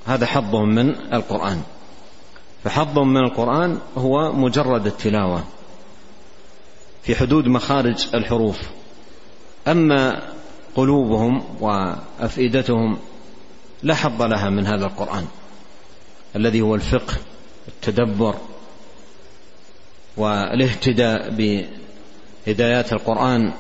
هذا 0.06 0.26
حظهم 0.26 0.70
من 0.70 0.90
القرآن. 1.14 1.62
فحظهم 2.64 3.14
من 3.14 3.26
القرآن 3.26 3.80
هو 3.98 4.32
مجرد 4.32 4.86
التلاوة 4.86 5.44
في 7.04 7.16
حدود 7.16 7.48
مخارج 7.48 8.08
الحروف. 8.16 8.60
أما 9.68 10.22
قلوبهم 10.76 11.44
وأفئدتهم 11.60 12.98
لا 13.84 13.96
حظ 13.96 14.22
لها 14.22 14.50
من 14.50 14.66
هذا 14.66 14.86
القرآن 14.86 15.26
الذي 16.36 16.62
هو 16.62 16.76
الفقه 16.76 17.14
التدبر 17.68 18.36
والاهتداء 20.18 21.30
بهدايات 22.48 22.94
القرآن 22.94 23.54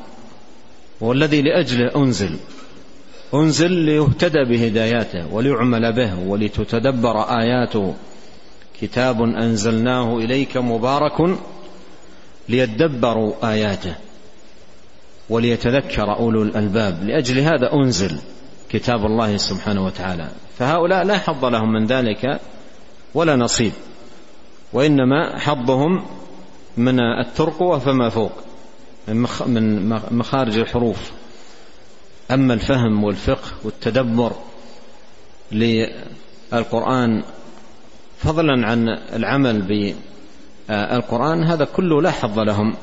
والذي 1.01 1.41
لأجله 1.41 1.95
أنزل 1.95 2.37
أنزل 3.33 3.71
ليهتدى 3.71 4.43
بهداياته 4.43 5.33
وليعمل 5.33 5.93
به 5.93 6.19
ولتتدبر 6.19 7.21
آياته. 7.21 7.93
كتاب 8.81 9.21
أنزلناه 9.21 10.17
إليك 10.17 10.57
مبارك 10.57 11.37
ليدبروا 12.49 13.33
آياته 13.43 13.95
وليتذكر 15.29 16.15
أولو 16.15 16.43
الألباب. 16.43 17.03
لأجل 17.03 17.39
هذا 17.39 17.73
أنزل 17.73 18.19
كتاب 18.69 19.05
الله 19.05 19.37
سبحانه 19.37 19.85
وتعالى. 19.85 20.27
فهؤلاء 20.59 21.03
لا 21.03 21.17
حظ 21.17 21.45
لهم 21.45 21.71
من 21.73 21.85
ذلك 21.85 22.39
ولا 23.13 23.35
نصيب 23.35 23.71
وإنما 24.73 25.39
حظهم 25.39 26.05
من 26.77 26.99
الترقوة 26.99 27.79
فما 27.79 28.09
فوق 28.09 28.31
من 29.47 29.89
مخارج 30.11 30.57
الحروف. 30.57 31.11
أما 32.31 32.53
الفهم 32.53 33.03
والفقه 33.03 33.51
والتدبر 33.63 34.31
للقرآن 35.51 37.23
فضلا 38.17 38.67
عن 38.67 38.89
العمل 38.89 39.61
بالقرآن 40.69 41.43
هذا 41.43 41.65
كله 41.65 42.01
لا 42.01 42.11
حظ 42.11 42.39
لهم 42.39 42.75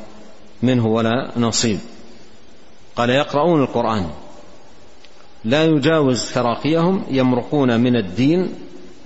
منه 0.63 0.87
ولا 0.87 1.31
نصيب. 1.37 1.79
قال 2.97 3.11
يقرؤون 3.11 3.63
القرآن. 3.63 4.11
لا 5.45 5.65
يجاوز 5.65 6.33
تراقيهم 6.33 7.05
يمرقون 7.11 7.81
من 7.81 7.97
الدين 7.97 8.55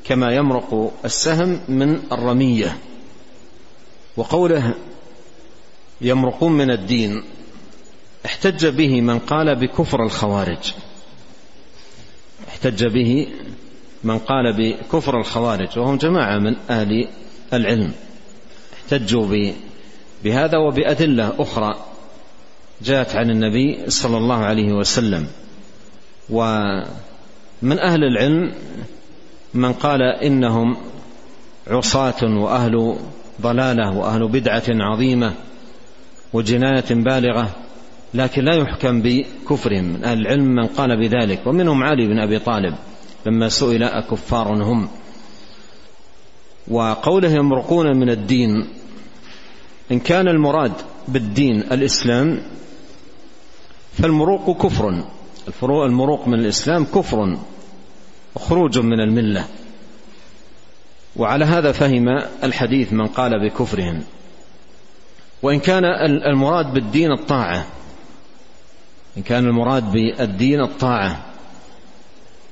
كما 0.04 0.32
يمرق 0.32 0.92
السهم 1.04 1.60
من 1.68 2.00
الرمية. 2.12 2.78
وقوله 4.16 4.74
يمرقون 6.00 6.52
من 6.52 6.70
الدين 6.70 7.22
احتج 8.26 8.66
به 8.66 9.00
من 9.00 9.18
قال 9.18 9.56
بكفر 9.56 10.02
الخوارج. 10.02 10.74
احتج 12.48 12.84
به 12.84 13.28
من 14.04 14.18
قال 14.18 14.52
بكفر 14.52 15.18
الخوارج 15.18 15.78
وهم 15.78 15.96
جماعة 15.96 16.38
من 16.38 16.56
أهل 16.70 17.08
العلم. 17.52 17.92
احتجوا 18.74 19.52
بهذا 20.24 20.58
وبأدلة 20.58 21.32
أخرى 21.38 21.84
جاءت 22.82 23.16
عن 23.16 23.30
النبي 23.30 23.90
صلى 23.90 24.16
الله 24.16 24.38
عليه 24.38 24.72
وسلم. 24.72 25.26
ومن 26.30 27.78
أهل 27.78 28.04
العلم 28.04 28.54
من 29.54 29.72
قال 29.72 30.02
إنهم 30.02 30.76
عصاة 31.66 32.22
وأهل 32.22 32.98
ضلالة 33.40 33.96
وأهل 33.96 34.28
بدعة 34.28 34.62
عظيمة 34.68 35.34
وجناية 36.32 36.84
بالغة 36.90 37.50
لكن 38.14 38.44
لا 38.44 38.54
يحكم 38.54 39.02
بكفرهم 39.02 39.84
من 39.84 40.04
أهل 40.04 40.20
العلم 40.20 40.44
من 40.44 40.66
قال 40.66 40.96
بذلك. 40.96 41.46
ومنهم 41.46 41.82
علي 41.82 42.06
بن 42.06 42.18
أبي 42.18 42.38
طالب 42.38 42.74
لما 43.26 43.48
سئل 43.48 43.82
أكفار 43.82 44.62
هم. 44.62 44.88
وقوله 46.68 47.30
يمرقون 47.30 47.96
من 47.96 48.10
الدين 48.10 48.68
إن 49.92 49.98
كان 49.98 50.28
المراد 50.28 50.72
بالدين 51.08 51.60
الإسلام 51.60 52.42
فالمروق 53.92 54.62
كفر. 54.62 55.04
المروق 55.62 56.28
من 56.28 56.40
الإسلام 56.40 56.84
كفر 56.84 57.38
وخروج 58.36 58.78
من 58.78 59.00
الملة. 59.00 59.44
وعلى 61.16 61.44
هذا 61.44 61.72
فهم 61.72 62.08
الحديث 62.44 62.92
من 62.92 63.06
قال 63.06 63.48
بكفرهم. 63.48 64.02
وإن 65.42 65.60
كان 65.60 65.84
المراد 66.32 66.72
بالدين 66.72 67.12
الطاعة 67.12 67.66
إن 69.16 69.22
كان 69.22 69.44
المراد 69.46 69.92
بالدين 69.92 70.60
الطاعة 70.60 71.24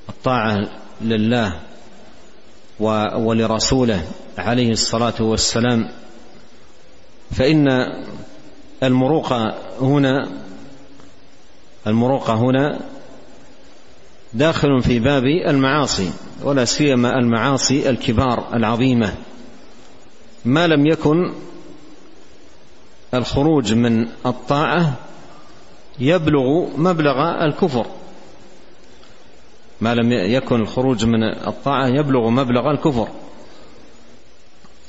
الطاعة 0.09 0.69
لله 1.01 1.59
ولرسوله 3.15 4.07
عليه 4.37 4.71
الصلاة 4.71 5.13
والسلام 5.19 5.89
فإن 7.31 7.67
المروق 8.83 9.33
هنا 9.81 10.29
المروق 11.87 12.29
هنا 12.29 12.79
داخل 14.33 14.81
في 14.81 14.99
باب 14.99 15.23
المعاصي 15.25 16.11
ولا 16.43 16.65
سيما 16.65 17.19
المعاصي 17.19 17.89
الكبار 17.89 18.55
العظيمة. 18.55 19.15
ما 20.45 20.67
لم 20.67 20.85
يكن 20.85 21.33
الخروج 23.13 23.73
من 23.73 24.07
الطاعة 24.25 24.93
يبلغ 25.99 26.77
مبلغ 26.77 27.45
الكفر. 27.45 27.85
ما 29.81 29.95
لم 29.95 30.11
يكن 30.11 30.61
الخروج 30.61 31.05
من 31.05 31.23
الطاعة 31.23 31.87
يبلغ 31.87 32.29
مبلغ 32.29 32.71
الكفر. 32.71 33.07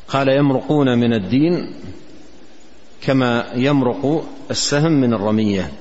قال 0.09 0.29
يمرقون 0.29 0.99
من 0.99 1.13
الدين 1.13 1.75
كما 3.03 3.47
يمرق 3.55 4.25
السهم 4.51 4.93
من 4.93 5.15
الرمية. 5.15 5.73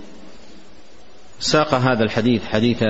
ساق 1.40 1.74
هذا 1.74 2.04
الحديث 2.04 2.46
حديث 2.46 2.84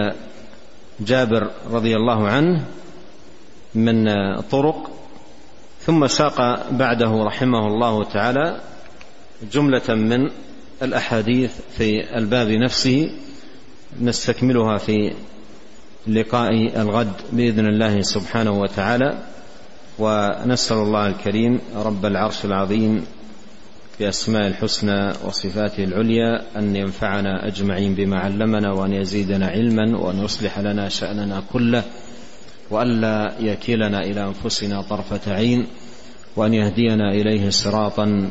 جابر 0.99 1.51
رضي 1.71 1.95
الله 1.95 2.27
عنه 2.27 2.65
من 3.75 4.05
طرق 4.41 4.91
ثم 5.81 6.07
ساق 6.07 6.71
بعده 6.71 7.23
رحمه 7.23 7.67
الله 7.67 8.03
تعالى 8.03 8.61
جملة 9.51 9.87
من 9.89 10.29
الأحاديث 10.81 11.51
في 11.77 12.17
الباب 12.17 12.49
نفسه 12.49 13.09
نستكملها 14.01 14.77
في 14.77 15.13
لقاء 16.07 16.81
الغد 16.81 17.13
بإذن 17.31 17.65
الله 17.65 18.01
سبحانه 18.01 18.51
وتعالى. 18.51 19.17
ونسأل 19.99 20.77
الله 20.77 21.07
الكريم 21.07 21.61
رب 21.75 22.05
العرش 22.05 22.45
العظيم 22.45 23.05
بأسماء 24.03 24.47
الحسنى 24.47 25.13
وصفاته 25.25 25.83
العليا 25.83 26.41
أن 26.55 26.75
ينفعنا 26.75 27.47
أجمعين 27.47 27.95
بما 27.95 28.19
علمنا 28.19 28.71
وأن 28.71 28.93
يزيدنا 28.93 29.47
علما 29.47 29.97
وأن 29.97 30.23
يصلح 30.23 30.59
لنا 30.59 30.89
شأننا 30.89 31.43
كله 31.53 31.83
وألا 32.71 33.33
يكلنا 33.39 33.99
إلى 34.03 34.23
أنفسنا 34.23 34.81
طرفة 34.81 35.33
عين 35.33 35.67
وأن 36.35 36.53
يهدينا 36.53 37.11
إليه 37.11 37.49
صراطا 37.49 38.29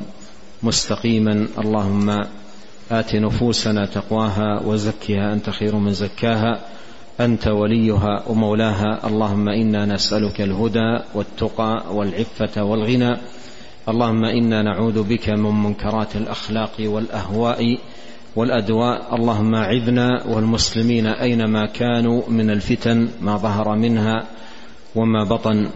مستقيما. 0.63 1.49
اللهم 1.59 2.21
آت 2.91 3.15
نفوسنا 3.15 3.87
تقواها 3.87 4.63
وزكها. 4.67 5.33
أنت 5.33 5.51
خير 5.51 5.77
من 5.77 5.93
زكاها. 5.93 6.61
أنت 7.21 7.49
وليها 7.49 8.23
ومولاها. 8.29 9.07
اللهم 9.07 9.49
إنا 9.49 9.87
نسألك 9.87 10.41
الهدى 10.41 10.99
والتقى 11.15 11.85
والعفة 11.91 12.63
والغنى 12.65 13.17
اللهم 13.89 14.25
إنا 14.25 14.63
نعوذ 14.63 15.03
بك 15.03 15.31
من 15.31 15.63
منكرات 15.63 16.17
الأخلاق 16.17 16.71
والأهواء 16.81 17.79
والأدواء. 18.37 19.15
اللهم 19.15 19.55
اعذنا 19.55 20.27
والمسلمين 20.27 21.07
أينما 21.07 21.67
كانوا 21.67 22.23
من 22.29 22.51
الفتن 22.51 23.09
ما 23.23 23.37
ظهر 23.37 23.77
منها 23.77 24.25
وما 24.95 25.25
بطن. 25.25 25.67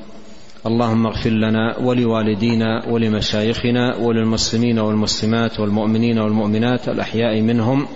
اللهم 0.66 1.06
اغفر 1.06 1.30
لنا 1.30 1.78
ولوالدينا 1.78 2.86
ولمشايخنا 2.88 3.96
وللمسلمين 3.96 4.78
والمسلمات 4.78 5.60
والمؤمنين 5.60 6.18
والمؤمنات 6.18 6.88
الأحياء 6.88 7.40
منهم 7.40 7.86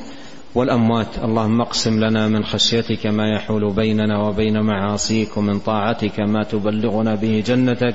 والأموات. 0.54 1.18
اللهم 1.24 1.60
اقسم 1.60 2.04
لنا 2.04 2.28
من 2.28 2.44
خشيتك 2.44 3.06
ما 3.06 3.34
يحول 3.34 3.72
بيننا 3.72 4.18
وبين 4.18 4.60
معاصيك 4.60 5.36
ومن 5.36 5.58
طاعتك 5.58 6.20
ما 6.20 6.42
تبلغنا 6.42 7.14
به 7.14 7.42
جنتك. 7.46 7.94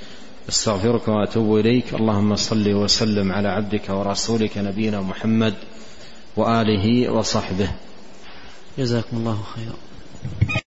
أستغفرك 0.51 1.07
وأتوب 1.07 1.59
إليك. 1.59 1.93
اللهم 1.93 2.35
صل 2.35 2.73
وسلم 2.73 3.31
على 3.31 3.47
عبدك 3.47 3.89
ورسولك 3.89 4.57
نبينا 4.57 5.01
محمد 5.01 5.53
وآله 6.37 7.09
وصحبه. 7.09 7.71
جزاكم 8.77 9.17
الله 9.17 9.43
خيرا. 9.55 9.77